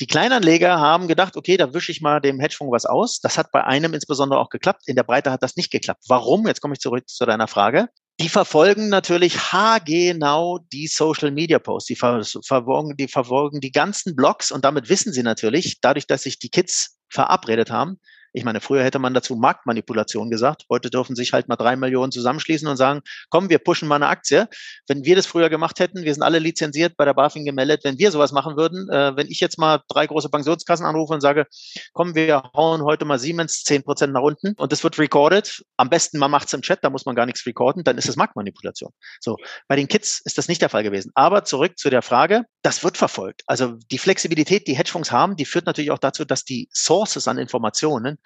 [0.00, 3.20] Die Kleinanleger haben gedacht, okay, da wische ich mal dem Hedgefonds was aus.
[3.20, 4.82] Das hat bei einem insbesondere auch geklappt.
[4.86, 6.04] In der Breite hat das nicht geklappt.
[6.08, 6.46] Warum?
[6.46, 7.88] Jetzt komme ich zurück zu deiner Frage.
[8.18, 11.88] Die verfolgen natürlich haargenau die Social Media Posts.
[11.88, 16.38] Die verfolgen, die verfolgen die ganzen Blogs und damit wissen sie natürlich, dadurch, dass sich
[16.38, 17.98] die Kids verabredet haben,
[18.36, 20.66] ich meine, früher hätte man dazu Marktmanipulation gesagt.
[20.68, 24.08] Heute dürfen sich halt mal drei Millionen zusammenschließen und sagen, komm, wir pushen mal eine
[24.08, 24.46] Aktie.
[24.86, 27.98] Wenn wir das früher gemacht hätten, wir sind alle lizenziert bei der BaFin gemeldet, wenn
[27.98, 31.46] wir sowas machen würden, äh, wenn ich jetzt mal drei große Pensionskassen anrufe und sage,
[31.94, 35.64] komm, wir hauen heute mal Siemens zehn Prozent nach unten und das wird recorded.
[35.78, 38.06] Am besten man macht es im Chat, da muss man gar nichts recorden, dann ist
[38.06, 38.90] es Marktmanipulation.
[39.18, 39.38] So.
[39.66, 41.10] Bei den Kids ist das nicht der Fall gewesen.
[41.14, 43.44] Aber zurück zu der Frage, das wird verfolgt.
[43.46, 47.38] Also die Flexibilität, die Hedgefonds haben, die führt natürlich auch dazu, dass die Sources an
[47.38, 48.18] Informationen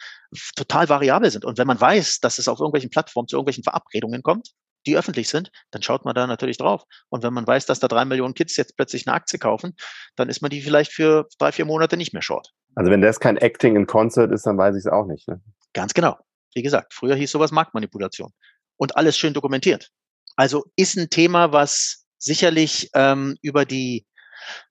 [0.57, 1.45] total variabel sind.
[1.45, 4.53] Und wenn man weiß, dass es auf irgendwelchen Plattformen zu irgendwelchen Verabredungen kommt,
[4.87, 6.85] die öffentlich sind, dann schaut man da natürlich drauf.
[7.11, 9.75] Und wenn man weiß, dass da drei Millionen Kids jetzt plötzlich eine Aktie kaufen,
[10.17, 12.49] dann ist man die vielleicht für drei, vier Monate nicht mehr short.
[12.77, 15.29] Also wenn das kein Acting in Concert ist, dann weiß ich es auch nicht.
[15.29, 15.43] Ne?
[15.75, 16.17] Ganz genau.
[16.55, 18.33] Wie gesagt, früher hieß sowas Marktmanipulation.
[18.79, 19.91] Und alles schön dokumentiert.
[20.35, 24.07] Also ist ein Thema, was sicherlich ähm, über die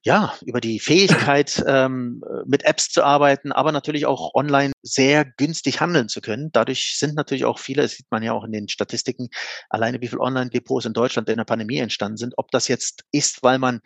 [0.03, 5.81] ja, über die Fähigkeit, ähm, mit Apps zu arbeiten, aber natürlich auch online sehr günstig
[5.81, 6.51] handeln zu können.
[6.51, 9.29] Dadurch sind natürlich auch viele, das sieht man ja auch in den Statistiken,
[9.69, 12.33] alleine wie viele Online-Depots in Deutschland in der Pandemie entstanden sind.
[12.37, 13.81] Ob das jetzt ist, weil man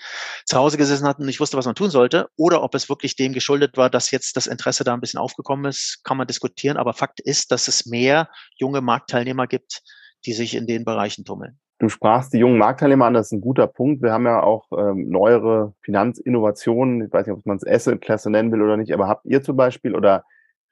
[0.46, 3.16] zu Hause gesessen hat und nicht wusste, was man tun sollte, oder ob es wirklich
[3.16, 6.78] dem geschuldet war, dass jetzt das Interesse da ein bisschen aufgekommen ist, kann man diskutieren.
[6.78, 9.82] Aber Fakt ist, dass es mehr junge Marktteilnehmer gibt,
[10.26, 11.60] die sich in den Bereichen tummeln.
[11.84, 14.02] Du sprachst die jungen Marktteilnehmer an, das ist ein guter Punkt.
[14.02, 18.54] Wir haben ja auch ähm, neuere Finanzinnovationen, ich weiß nicht, ob man es Asset-Klasse nennen
[18.54, 20.24] will oder nicht, aber habt ihr zum Beispiel oder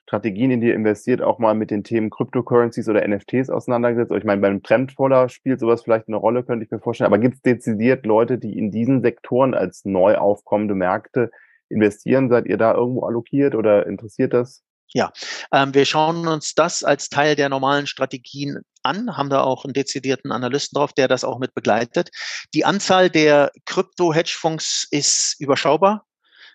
[0.04, 4.14] Strategien, in die ihr investiert, auch mal mit den Themen Cryptocurrencies oder NFTs auseinandergesetzt?
[4.14, 7.08] Ich meine, beim Trendfolder spielt sowas vielleicht eine Rolle, könnte ich mir vorstellen.
[7.08, 11.30] Aber gibt es dezidiert Leute, die in diesen Sektoren als neu aufkommende Märkte
[11.68, 12.30] investieren?
[12.30, 14.64] Seid ihr da irgendwo allokiert oder interessiert das?
[14.94, 15.12] Ja,
[15.54, 19.74] ähm, wir schauen uns das als Teil der normalen Strategien an, haben da auch einen
[19.74, 22.10] dezidierten Analysten drauf, der das auch mit begleitet.
[22.54, 26.06] Die Anzahl der Krypto-Hedgefonds ist überschaubar.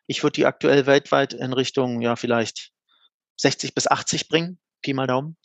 [0.07, 2.73] Ich würde die aktuell weltweit in Richtung, ja, vielleicht
[3.39, 5.37] 60 bis 80 bringen, Pi mal Daumen.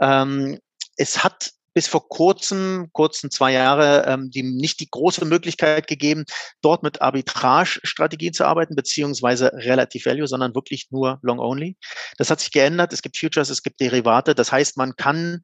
[0.00, 0.60] Ähm,
[0.96, 6.24] es hat bis vor kurzem, kurzen zwei Jahre, ähm, die nicht die große Möglichkeit gegeben,
[6.60, 11.76] dort mit Arbitrage-Strategien zu arbeiten, beziehungsweise Relative Value, sondern wirklich nur Long Only.
[12.16, 12.92] Das hat sich geändert.
[12.92, 14.34] Es gibt Futures, es gibt Derivate.
[14.34, 15.40] Das heißt, man kann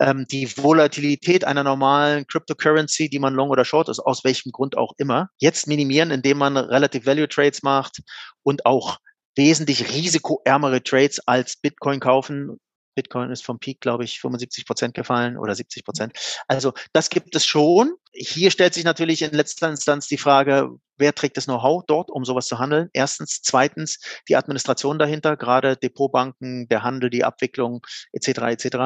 [0.00, 4.78] ähm, die Volatilität einer normalen Cryptocurrency, die man long oder short ist, aus welchem Grund
[4.78, 8.00] auch immer, jetzt minimieren, indem man Relative Value Trades macht
[8.42, 8.96] und auch
[9.36, 12.58] wesentlich risikoärmere Trades als Bitcoin kaufen
[12.94, 16.12] Bitcoin ist vom Peak, glaube ich, 75 Prozent gefallen oder 70 Prozent.
[16.48, 17.94] Also das gibt es schon.
[18.14, 22.24] Hier stellt sich natürlich in letzter Instanz die Frage, wer trägt das Know-how dort, um
[22.24, 22.88] sowas zu handeln?
[22.92, 23.42] Erstens.
[23.42, 23.98] Zweitens,
[24.28, 28.28] die Administration dahinter, gerade Depotbanken, der Handel, die Abwicklung etc.
[28.28, 28.76] etc.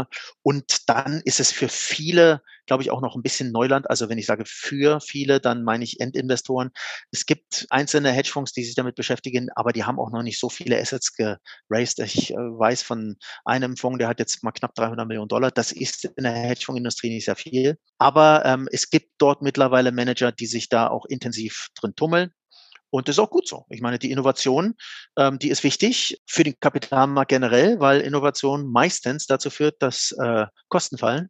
[0.43, 3.89] Und dann ist es für viele, glaube ich, auch noch ein bisschen Neuland.
[3.89, 6.71] Also wenn ich sage für viele, dann meine ich Endinvestoren.
[7.11, 10.49] Es gibt einzelne Hedgefonds, die sich damit beschäftigen, aber die haben auch noch nicht so
[10.49, 11.99] viele Assets geraced.
[12.01, 15.51] Ich äh, weiß von einem Fonds, der hat jetzt mal knapp 300 Millionen Dollar.
[15.51, 17.79] Das ist in der Hedgefondsindustrie nicht sehr viel.
[17.99, 22.31] Aber ähm, es gibt dort mittlerweile Manager, die sich da auch intensiv drin tummeln.
[22.91, 23.67] Und das ist auch gut so.
[23.69, 24.75] Ich meine, die Innovation,
[25.19, 30.47] ähm, die ist wichtig für den Kapitalmarkt generell, weil Innovation meistens dazu führt, dass äh,
[30.69, 31.29] Kosten fallen.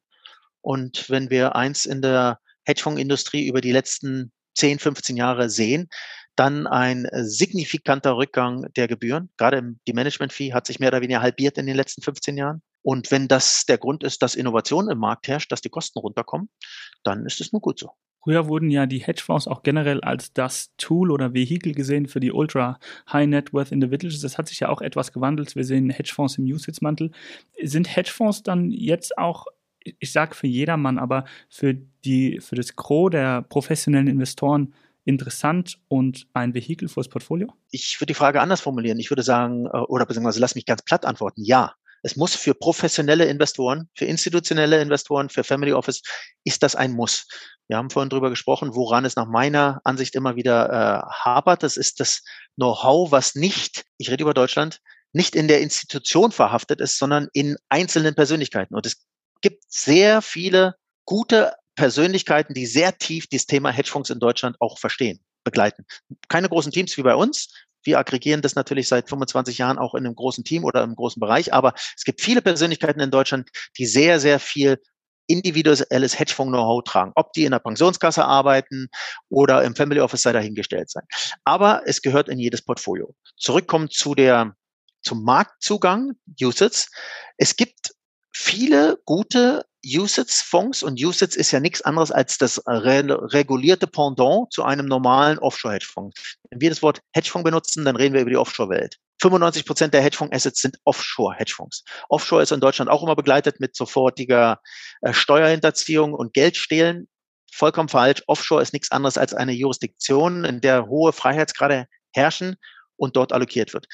[0.61, 5.89] Und wenn wir eins in der Hedgefondsindustrie über die letzten 10, 15 Jahre sehen,
[6.37, 9.31] dann ein signifikanter Rückgang der Gebühren.
[9.37, 12.63] Gerade die Management-Fee hat sich mehr oder weniger halbiert in den letzten 15 Jahren.
[12.89, 16.49] Und wenn das der Grund ist, dass Innovation im Markt herrscht, dass die Kosten runterkommen,
[17.03, 17.91] dann ist es nur gut so.
[18.25, 22.33] Früher wurden ja die Hedgefonds auch generell als das Tool oder Vehikel gesehen für die
[22.33, 22.81] Ultra
[23.13, 24.23] High Net Worth Individuals.
[24.23, 25.55] Das hat sich ja auch etwas gewandelt.
[25.55, 27.11] Wir sehen Hedgefonds im Usage-Mantel.
[27.63, 29.45] Sind Hedgefonds dann jetzt auch,
[29.85, 34.73] ich sage für jedermann, aber für, die, für das Gros der professionellen Investoren
[35.05, 37.49] interessant und ein Vehikel fürs Portfolio?
[37.71, 38.99] Ich würde die Frage anders formulieren.
[38.99, 41.75] Ich würde sagen, äh, oder beziehungsweise lass mich ganz platt antworten, ja.
[42.03, 46.03] Es muss für professionelle Investoren, für institutionelle Investoren, für Family Office,
[46.45, 47.27] ist das ein Muss.
[47.69, 51.63] Wir haben vorhin drüber gesprochen, woran es nach meiner Ansicht immer wieder äh, hapert.
[51.63, 52.23] Das ist das
[52.57, 54.81] Know-how, was nicht, ich rede über Deutschland,
[55.13, 58.75] nicht in der Institution verhaftet ist, sondern in einzelnen Persönlichkeiten.
[58.75, 59.07] Und es
[59.41, 65.21] gibt sehr viele gute Persönlichkeiten, die sehr tief das Thema Hedgefonds in Deutschland auch verstehen,
[65.45, 65.85] begleiten.
[66.29, 67.49] Keine großen Teams wie bei uns,
[67.83, 71.21] wir aggregieren das natürlich seit 25 Jahren auch in einem großen Team oder im großen
[71.21, 74.79] Bereich, aber es gibt viele Persönlichkeiten in Deutschland, die sehr, sehr viel
[75.29, 77.13] individuelles Hedgefonds-Know-how tragen.
[77.15, 78.89] Ob die in der Pensionskasse arbeiten
[79.29, 81.05] oder im Family Office sei dahingestellt sein.
[81.45, 83.15] Aber es gehört in jedes Portfolio.
[83.37, 84.55] Zurückkommen zu der,
[85.03, 86.87] zum Marktzugang, Usage.
[87.37, 87.95] Es gibt
[88.33, 94.65] viele gute USITS-Fonds und USITS ist ja nichts anderes als das re regulierte Pendant zu
[94.65, 96.37] einem normalen Offshore-Hedgefonds.
[96.51, 98.97] Wenn wir das Wort Hedgefonds benutzen, dann reden wir über die Offshore-Welt.
[99.21, 101.85] 95 Prozent der Hedgefonds-Assets sind Offshore-Hedgefonds.
[102.09, 104.61] Offshore ist in Deutschland auch immer begleitet mit sofortiger
[105.03, 107.09] äh, Steuerhinterziehung und Geldstehlen.
[107.53, 108.23] Vollkommen falsch.
[108.27, 112.57] Offshore ist nichts anderes als eine Jurisdiktion, in der hohe Freiheitsgrade herrschen
[112.97, 113.87] und dort allokiert wird.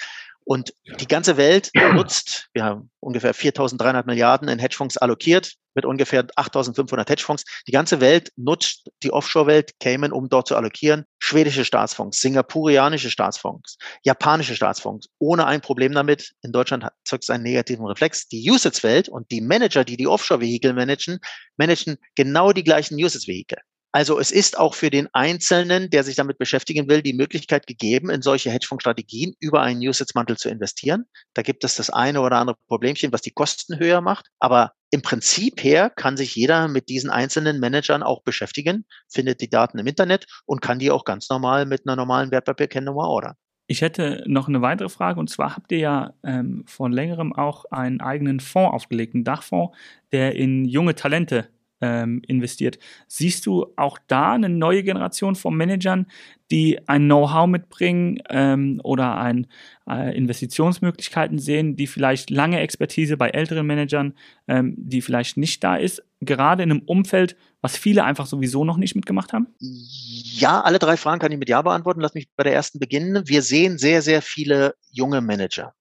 [0.44, 6.24] Und die ganze Welt nutzt, wir haben ungefähr 4.300 Milliarden in Hedgefonds allokiert, mit ungefähr
[6.24, 7.44] 8.500 Hedgefonds.
[7.66, 11.04] Die ganze Welt nutzt die Offshore-Welt, Cayman, um dort zu allokieren.
[11.18, 16.34] Schwedische Staatsfonds, singapurianische Staatsfonds, japanische Staatsfonds, ohne ein Problem damit.
[16.42, 18.28] In Deutschland zeugt es einen negativen Reflex.
[18.28, 21.18] Die Usage-Welt und die Manager, die die Offshore-Vehikel managen,
[21.56, 23.58] managen genau die gleichen Usage-Vehikel.
[23.94, 28.10] Also es ist auch für den Einzelnen, der sich damit beschäftigen will, die Möglichkeit gegeben,
[28.10, 31.04] in solche Hedgefondsstrategien über einen Usage-Mantel zu investieren.
[31.32, 34.30] Da gibt es das eine oder andere Problemchen, was die Kosten höher macht.
[34.40, 39.48] Aber im Prinzip her kann sich jeder mit diesen einzelnen Managern auch beschäftigen, findet die
[39.48, 43.34] Daten im Internet und kann die auch ganz normal mit einer normalen Wertpapierkennnummer ordern.
[43.68, 47.64] Ich hätte noch eine weitere Frage und zwar habt ihr ja ähm, von längerem auch
[47.70, 49.76] einen eigenen Fonds aufgelegt, einen Dachfonds,
[50.10, 51.48] der in junge Talente
[51.84, 52.78] ähm, investiert.
[53.08, 56.06] Siehst du auch da eine neue Generation von Managern,
[56.50, 59.46] die ein Know-how mitbringen ähm, oder ein,
[59.88, 64.14] äh, Investitionsmöglichkeiten sehen, die vielleicht lange Expertise bei älteren Managern,
[64.48, 68.78] ähm, die vielleicht nicht da ist, gerade in einem Umfeld, was viele einfach sowieso noch
[68.78, 69.48] nicht mitgemacht haben?
[69.58, 72.00] Ja, alle drei Fragen kann ich mit Ja beantworten.
[72.00, 73.26] Lass mich bei der ersten beginnen.
[73.26, 75.74] Wir sehen sehr, sehr viele junge Manager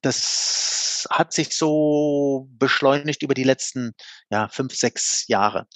[0.00, 0.73] das
[1.10, 3.92] hat sich so beschleunigt über die letzten
[4.30, 5.66] ja, fünf, sechs Jahre.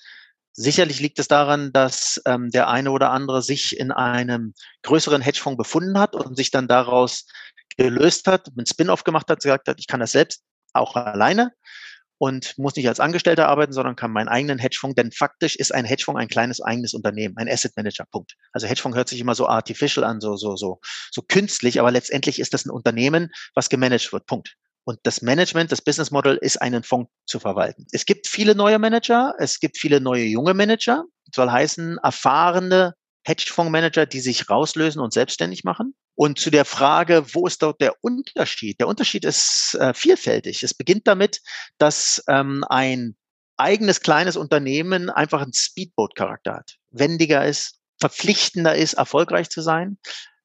[0.52, 5.56] Sicherlich liegt es daran, dass ähm, der eine oder andere sich in einem größeren Hedgefonds
[5.56, 7.26] befunden hat und sich dann daraus
[7.76, 11.52] gelöst hat, einen Spin-off gemacht hat, gesagt hat, ich kann das selbst auch alleine
[12.18, 15.84] und muss nicht als Angestellter arbeiten, sondern kann meinen eigenen Hedgefonds, denn faktisch ist ein
[15.84, 18.34] Hedgefonds ein kleines eigenes Unternehmen, ein Asset Manager, Punkt.
[18.52, 20.80] Also Hedgefonds hört sich immer so artificial an, so, so, so,
[21.12, 24.56] so künstlich, aber letztendlich ist das ein Unternehmen, was gemanagt wird, Punkt.
[24.88, 27.86] Und das Management, das Business Model ist, einen Fonds zu verwalten.
[27.92, 31.04] Es gibt viele neue Manager, es gibt viele neue junge Manager.
[31.26, 32.94] Das soll heißen, erfahrene
[33.26, 35.94] Hedgefondsmanager, die sich rauslösen und selbstständig machen.
[36.14, 38.80] Und zu der Frage, wo ist dort der Unterschied?
[38.80, 40.62] Der Unterschied ist äh, vielfältig.
[40.62, 41.42] Es beginnt damit,
[41.76, 43.14] dass ähm, ein
[43.58, 49.98] eigenes kleines Unternehmen einfach einen Speedboat-Charakter hat, wendiger ist, verpflichtender ist, erfolgreich zu sein.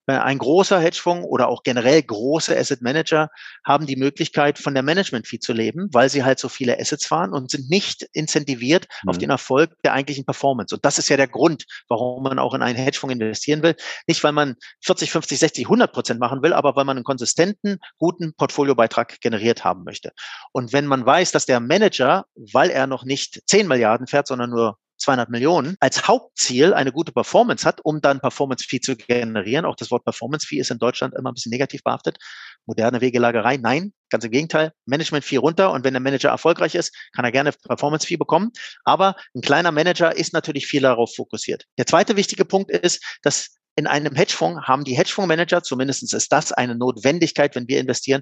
[0.06, 3.30] Äh, ein großer Hedgefonds oder auch generell große Asset Manager
[3.66, 7.32] haben die Möglichkeit, von der Management-Fee zu leben, weil sie halt so viele Assets fahren
[7.32, 9.10] und sind nicht incentiviert mhm.
[9.10, 10.76] auf den Erfolg der eigentlichen Performance.
[10.76, 13.76] Und das ist ja der Grund, warum man auch in einen Hedgefonds investieren will.
[14.08, 17.78] Nicht, weil man 40, 50, 60, 100 Prozent machen will, aber weil man einen konsistenten,
[17.98, 20.12] guten Portfoliobeitrag generiert haben möchte.
[20.52, 24.50] Und wenn man weiß, dass der Manager, weil er noch nicht 10 Milliarden fährt, sondern
[24.50, 29.66] nur 200 Millionen als Hauptziel eine gute Performance hat, um dann Performance Fee zu generieren.
[29.66, 32.18] Auch das Wort Performance Fee ist in Deutschland immer ein bisschen negativ behaftet.
[32.66, 34.72] Moderne Wegelagerei, nein, ganz im Gegenteil.
[34.86, 38.52] Management Fee runter und wenn der Manager erfolgreich ist, kann er gerne Performance Fee bekommen.
[38.86, 41.66] Aber ein kleiner Manager ist natürlich viel darauf fokussiert.
[41.78, 46.52] Der zweite wichtige Punkt ist, dass in einem Hedgefonds haben die Hedgefondsmanager, zumindest ist das
[46.52, 48.22] eine Notwendigkeit, wenn wir investieren,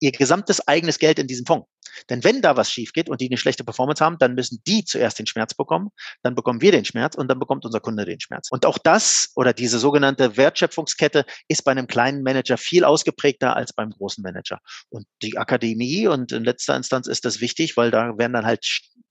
[0.00, 1.68] ihr gesamtes eigenes Geld in diesem Fonds.
[2.10, 4.84] Denn wenn da was schief geht und die eine schlechte Performance haben, dann müssen die
[4.84, 5.88] zuerst den Schmerz bekommen,
[6.22, 8.48] dann bekommen wir den Schmerz und dann bekommt unser Kunde den Schmerz.
[8.50, 13.72] Und auch das oder diese sogenannte Wertschöpfungskette ist bei einem kleinen Manager viel ausgeprägter als
[13.72, 14.58] beim großen Manager.
[14.90, 18.64] Und die Akademie und in letzter Instanz ist das wichtig, weil da werden dann halt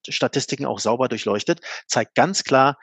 [0.07, 2.77] Statistiken auch sauber durchleuchtet, zeigt ganz klar,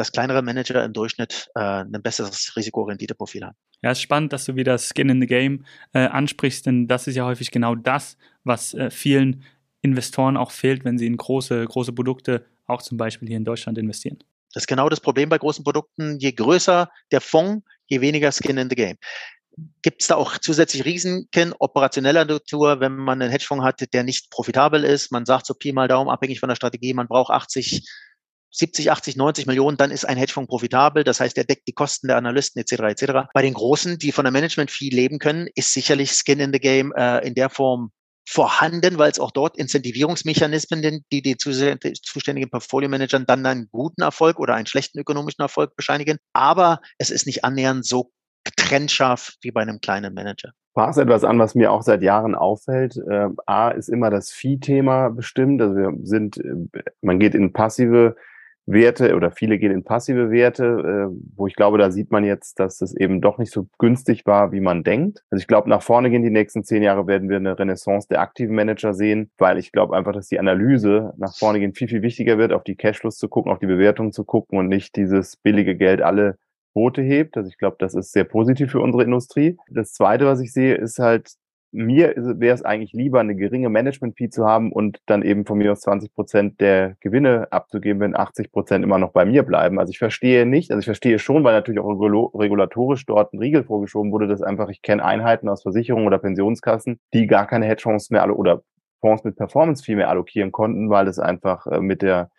[0.00, 3.56] dass kleinere Manager im Durchschnitt äh, ein besseres Risikorenditeprofil haben.
[3.82, 7.06] Ja, es ist spannend, dass du wieder Skin in the Game äh, ansprichst, denn das
[7.06, 9.44] ist ja häufig genau das, was äh, vielen
[9.82, 13.76] Investoren auch fehlt, wenn sie in große, große Produkte, auch zum Beispiel hier in Deutschland,
[13.76, 14.18] investieren.
[14.54, 16.18] Das ist genau das Problem bei großen Produkten.
[16.18, 18.96] Je größer der Fonds, je weniger Skin in the Game.
[19.82, 24.30] Gibt es da auch zusätzlich Risiken operationeller Natur, wenn man einen Hedgefonds hat, der nicht
[24.30, 25.12] profitabel ist?
[25.12, 27.86] Man sagt so Pi mal Daumen, abhängig von der Strategie, man braucht 80
[28.52, 31.04] 70, 80, 90 Millionen, dann ist ein Hedgefonds profitabel.
[31.04, 32.72] Das heißt, er deckt die Kosten der Analysten etc.
[32.72, 33.12] etc.
[33.32, 36.92] Bei den Großen, die von der Management-Fee leben können, ist sicherlich Skin in the Game
[36.96, 37.90] äh, in der Form
[38.28, 44.38] vorhanden, weil es auch dort Incentivierungsmechanismen sind, die die zuständigen Portfolio-Managern dann einen guten Erfolg
[44.38, 46.18] oder einen schlechten ökonomischen Erfolg bescheinigen.
[46.32, 48.12] Aber es ist nicht annähernd so
[48.56, 50.52] trennscharf wie bei einem kleinen Manager.
[50.70, 52.96] Sprachst etwas an, was mir auch seit Jahren auffällt.
[52.96, 55.60] Äh, A ist immer das Fee-Thema bestimmt.
[55.60, 58.14] Also wir sind, äh, man geht in passive
[58.66, 62.60] Werte oder viele gehen in passive Werte, äh, wo ich glaube, da sieht man jetzt,
[62.60, 65.24] dass es eben doch nicht so günstig war, wie man denkt.
[65.30, 68.20] Also ich glaube, nach vorne gehen die nächsten zehn Jahre werden wir eine Renaissance der
[68.20, 72.02] aktiven Manager sehen, weil ich glaube einfach, dass die Analyse nach vorne gehen viel, viel
[72.02, 75.36] wichtiger wird, auf die Cashflows zu gucken, auf die Bewertung zu gucken und nicht dieses
[75.36, 76.36] billige Geld alle
[76.74, 77.36] Boote hebt.
[77.36, 79.56] Also ich glaube, das ist sehr positiv für unsere Industrie.
[79.70, 81.32] Das Zweite, was ich sehe, ist halt
[81.72, 85.72] mir wäre es eigentlich lieber, eine geringe Management-Fee zu haben und dann eben von mir
[85.72, 89.78] aus 20 Prozent der Gewinne abzugeben, wenn 80 Prozent immer noch bei mir bleiben.
[89.78, 93.64] Also ich verstehe nicht, also ich verstehe schon, weil natürlich auch regulatorisch dort ein Riegel
[93.64, 98.10] vorgeschoben wurde, dass einfach, ich kenne Einheiten aus Versicherungen oder Pensionskassen, die gar keine Hedgefonds
[98.10, 98.62] mehr oder
[99.00, 102.30] Fonds mit Performance-Fee mehr allokieren konnten, weil das einfach äh, mit der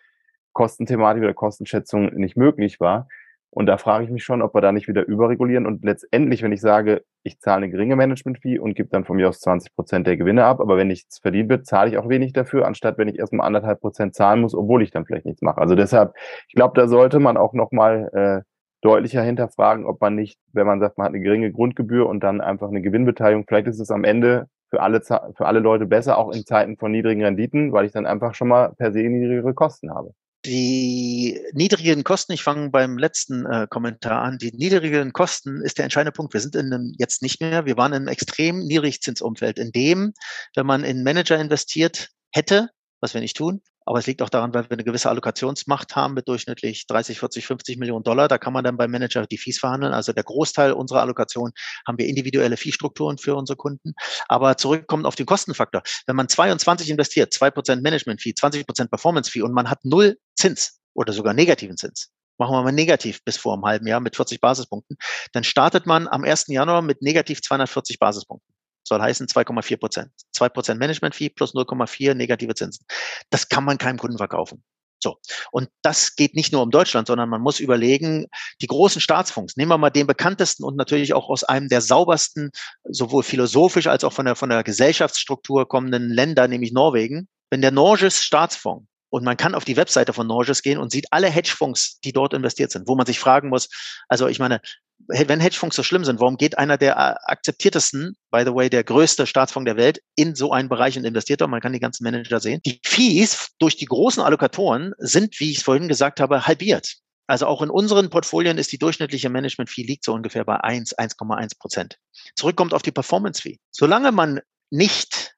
[0.52, 3.08] Kostenthematik oder Kostenschätzung nicht möglich war.
[3.54, 6.52] Und da frage ich mich schon, ob wir da nicht wieder überregulieren und letztendlich, wenn
[6.52, 10.06] ich sage, ich zahle eine geringe Management-Fee und gebe dann von mir aus 20 Prozent
[10.06, 13.08] der Gewinne ab, aber wenn nichts verdient wird, zahle ich auch wenig dafür, anstatt wenn
[13.08, 15.60] ich erstmal anderthalb Prozent zahlen muss, obwohl ich dann vielleicht nichts mache.
[15.60, 16.14] Also deshalb,
[16.48, 20.80] ich glaube, da sollte man auch nochmal äh, deutlicher hinterfragen, ob man nicht, wenn man
[20.80, 24.04] sagt, man hat eine geringe Grundgebühr und dann einfach eine Gewinnbeteiligung, vielleicht ist es am
[24.04, 27.92] Ende für alle, für alle Leute besser, auch in Zeiten von niedrigen Renditen, weil ich
[27.92, 30.14] dann einfach schon mal per se niedrigere Kosten habe.
[30.44, 35.84] Die niedrigen Kosten, ich fange beim letzten äh, Kommentar an, die niedrigen Kosten ist der
[35.84, 36.34] entscheidende Punkt.
[36.34, 40.14] Wir sind in einem, jetzt nicht mehr, wir waren in einem extrem Niedrigzinsumfeld, in dem,
[40.56, 44.54] wenn man in Manager investiert hätte, was wir nicht tun, aber es liegt auch daran,
[44.54, 48.28] weil wir eine gewisse Allokationsmacht haben mit durchschnittlich 30, 40, 50 Millionen Dollar.
[48.28, 49.92] Da kann man dann beim Manager die Fees verhandeln.
[49.92, 51.52] Also der Großteil unserer Allokation
[51.86, 53.94] haben wir individuelle Fee-Strukturen für unsere Kunden.
[54.28, 55.82] Aber zurückkommen auf den Kostenfaktor.
[56.06, 61.34] Wenn man 22 investiert, 2% Management-Fee, 20% Performance-Fee und man hat null Zins oder sogar
[61.34, 64.96] negativen Zins, machen wir mal negativ bis vor einem halben Jahr mit 40 Basispunkten,
[65.32, 66.46] dann startet man am 1.
[66.48, 68.52] Januar mit negativ 240 Basispunkten
[68.84, 70.10] soll heißen 2,4 Prozent.
[70.32, 72.84] 2 Prozent Management-Fee plus 0,4 negative Zinsen.
[73.30, 74.62] Das kann man keinem Kunden verkaufen.
[75.02, 75.18] So.
[75.50, 78.26] Und das geht nicht nur um Deutschland, sondern man muss überlegen,
[78.60, 82.50] die großen Staatsfonds, nehmen wir mal den bekanntesten und natürlich auch aus einem der saubersten,
[82.84, 87.28] sowohl philosophisch als auch von der, von der Gesellschaftsstruktur kommenden Länder, nämlich Norwegen.
[87.50, 91.06] Wenn der Norges Staatsfonds und man kann auf die Webseite von Norges gehen und sieht
[91.10, 93.68] alle Hedgefonds, die dort investiert sind, wo man sich fragen muss,
[94.08, 94.62] also ich meine,
[95.06, 98.84] wenn Hedgefonds so schlimm sind, warum geht einer der äh, akzeptiertesten, by the way, der
[98.84, 101.50] größte Staatsfonds der Welt, in so einen Bereich und investiert dort?
[101.50, 102.60] Man kann die ganzen Manager sehen.
[102.64, 106.94] Die Fees durch die großen Allokatoren sind, wie ich es vorhin gesagt habe, halbiert.
[107.26, 111.58] Also auch in unseren Portfolien ist die durchschnittliche Management-Fee liegt so ungefähr bei 1, 1,1
[111.58, 111.98] Prozent.
[112.36, 113.58] Zurückkommt auf die Performance-Fee.
[113.70, 114.40] Solange man
[114.70, 115.31] nicht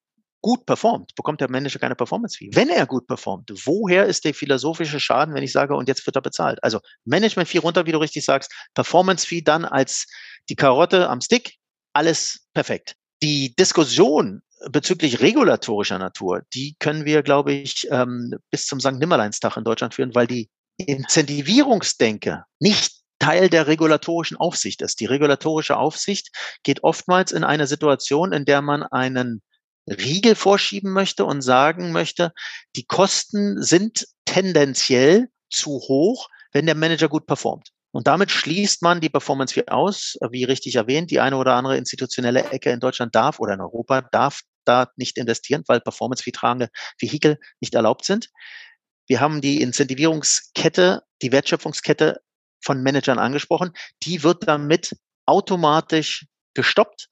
[0.45, 2.51] gut performt, bekommt der Manager keine Performance-Fee.
[2.53, 6.17] Wenn er gut performt, woher ist der philosophische Schaden, wenn ich sage, und jetzt wird
[6.17, 6.63] er bezahlt?
[6.63, 10.07] Also Management-Fee runter, wie du richtig sagst, Performance-Fee dann als
[10.51, 11.55] die Karotte am Stick,
[11.95, 12.95] alles perfekt.
[13.23, 18.99] Die Diskussion bezüglich regulatorischer Natur, die können wir, glaube ich, ähm, bis zum St.
[18.99, 25.01] Nimmerleinstag in Deutschland führen, weil die Incentivierungsdenke nicht Teil der regulatorischen Aufsicht ist.
[25.01, 26.29] Die regulatorische Aufsicht
[26.65, 29.41] geht oftmals in eine Situation, in der man einen
[29.87, 32.33] Riegel vorschieben möchte und sagen möchte,
[32.77, 37.69] die Kosten sind tendenziell zu hoch, wenn der Manager gut performt.
[37.93, 40.17] Und damit schließt man die Performance Fee aus.
[40.31, 44.03] Wie richtig erwähnt, die eine oder andere institutionelle Ecke in Deutschland darf oder in Europa
[44.11, 48.31] darf da nicht investieren, weil Performance Fee tragende Vehikel nicht erlaubt sind.
[49.07, 52.21] Wir haben die Incentivierungskette, die Wertschöpfungskette
[52.61, 53.73] von Managern angesprochen.
[54.03, 57.11] Die wird damit automatisch gestoppt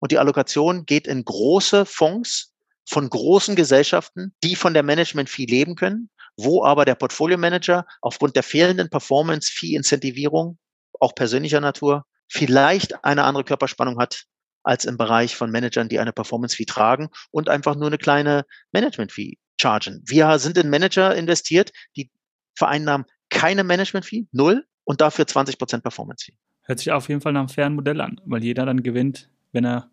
[0.00, 2.52] und die Allokation geht in große Fonds
[2.88, 8.42] von großen Gesellschaften, die von der Management-Fee leben können, wo aber der Portfolio-Manager aufgrund der
[8.42, 10.58] fehlenden Performance-Fee-Incentivierung,
[10.98, 14.24] auch persönlicher Natur, vielleicht eine andere Körperspannung hat
[14.62, 19.36] als im Bereich von Managern, die eine Performance-Fee tragen und einfach nur eine kleine Management-Fee
[19.60, 20.02] chargen.
[20.06, 22.10] Wir sind in Manager investiert, die
[22.54, 26.34] vereinnahmen keine Management-Fee, null, und dafür 20 Prozent Performance-Fee.
[26.62, 29.64] Hört sich auf jeden Fall nach einem fairen Modell an, weil jeder dann gewinnt, wenn
[29.64, 29.90] er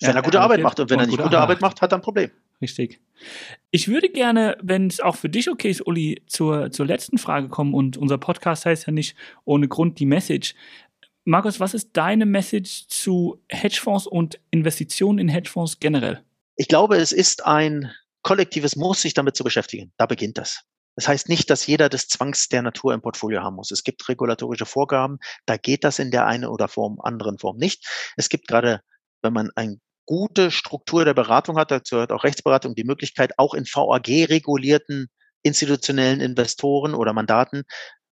[0.00, 1.98] wenn er gute Arbeit macht und wenn er nicht gute, Arbeit, Arbeit macht, hat er
[1.98, 2.30] ein Problem.
[2.62, 3.00] Richtig.
[3.70, 7.48] Ich würde gerne, wenn es auch für dich okay ist, Uli, zur, zur letzten Frage
[7.48, 10.54] kommen und unser Podcast heißt ja nicht ohne Grund die Message.
[11.24, 16.22] Markus, was ist deine Message zu Hedgefonds und Investitionen in Hedgefonds generell?
[16.56, 17.90] Ich glaube, es ist ein
[18.22, 19.92] kollektives Muss, sich damit zu beschäftigen.
[19.96, 20.64] Da beginnt das.
[21.00, 23.70] Das heißt nicht, dass jeder des Zwangs der Natur im Portfolio haben muss.
[23.70, 27.88] Es gibt regulatorische Vorgaben, da geht das in der einen oder Form, anderen Form nicht.
[28.18, 28.82] Es gibt gerade,
[29.22, 33.54] wenn man ein gute Struktur der Beratung hat, dazu gehört auch Rechtsberatung, die Möglichkeit, auch
[33.54, 35.06] in VAG regulierten
[35.42, 37.62] institutionellen Investoren oder Mandaten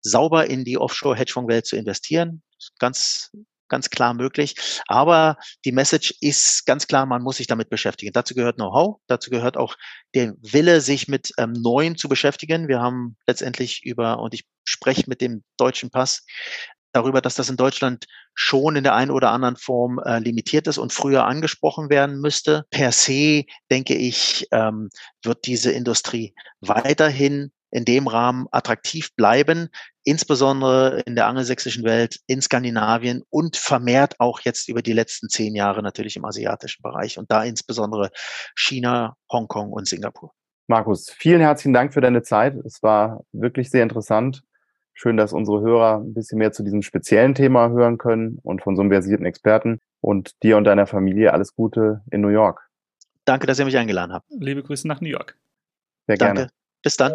[0.02, 2.42] sauber in die Offshore-Hedgefonds-Welt zu investieren.
[2.80, 3.30] Ganz,
[3.72, 4.56] ganz klar möglich.
[4.88, 8.12] Aber die Message ist ganz klar, man muss sich damit beschäftigen.
[8.14, 9.76] Dazu gehört Know-how, dazu gehört auch
[10.14, 12.68] der Wille, sich mit ähm, Neuen zu beschäftigen.
[12.68, 16.26] Wir haben letztendlich über, und ich spreche mit dem deutschen Pass,
[16.94, 20.78] darüber, dass das in Deutschland schon in der einen oder anderen Form äh, limitiert ist
[20.78, 22.66] und früher angesprochen werden müsste.
[22.70, 24.90] Per se, denke ich, ähm,
[25.24, 29.70] wird diese Industrie weiterhin in dem Rahmen attraktiv bleiben,
[30.04, 35.56] insbesondere in der angelsächsischen Welt, in Skandinavien und vermehrt auch jetzt über die letzten zehn
[35.56, 38.12] Jahre natürlich im asiatischen Bereich und da insbesondere
[38.56, 40.34] China, Hongkong und Singapur.
[40.68, 42.56] Markus, vielen herzlichen Dank für deine Zeit.
[42.66, 44.44] Es war wirklich sehr interessant
[44.94, 48.76] Schön, dass unsere Hörer ein bisschen mehr zu diesem speziellen Thema hören können und von
[48.76, 49.80] so einem versierten Experten.
[50.00, 52.70] Und dir und deiner Familie alles Gute in New York.
[53.26, 54.26] Danke, dass ihr mich eingeladen habt.
[54.30, 55.38] Liebe Grüße nach New York.
[56.08, 56.34] Sehr Danke.
[56.36, 56.52] gerne.
[56.84, 57.14] Bis dann.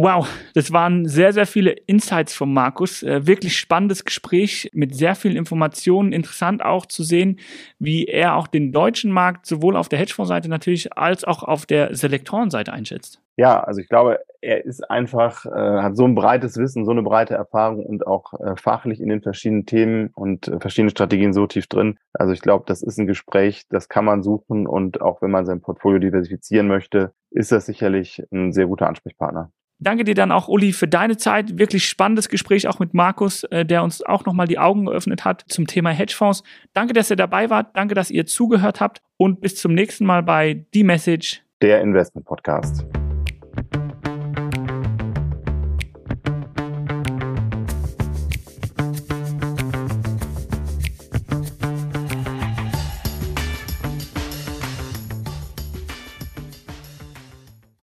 [0.00, 3.02] Wow, das waren sehr, sehr viele Insights von Markus.
[3.02, 6.12] Äh, wirklich spannendes Gespräch mit sehr vielen Informationen.
[6.12, 7.40] Interessant auch zu sehen,
[7.80, 11.96] wie er auch den deutschen Markt sowohl auf der Hedgefonds-Seite natürlich als auch auf der
[11.96, 13.20] Selektorenseite einschätzt.
[13.36, 17.02] Ja, also ich glaube, er ist einfach, äh, hat so ein breites Wissen, so eine
[17.02, 21.48] breite Erfahrung und auch äh, fachlich in den verschiedenen Themen und äh, verschiedenen Strategien so
[21.48, 21.98] tief drin.
[22.12, 25.44] Also ich glaube, das ist ein Gespräch, das kann man suchen und auch wenn man
[25.44, 29.50] sein Portfolio diversifizieren möchte, ist das sicherlich ein sehr guter Ansprechpartner.
[29.80, 31.58] Danke dir dann auch, Uli, für deine Zeit.
[31.58, 35.44] Wirklich spannendes Gespräch auch mit Markus, äh, der uns auch nochmal die Augen geöffnet hat
[35.48, 36.42] zum Thema Hedgefonds.
[36.72, 37.76] Danke, dass ihr dabei wart.
[37.76, 39.00] Danke, dass ihr zugehört habt.
[39.16, 42.84] Und bis zum nächsten Mal bei The Message, der Investment Podcast.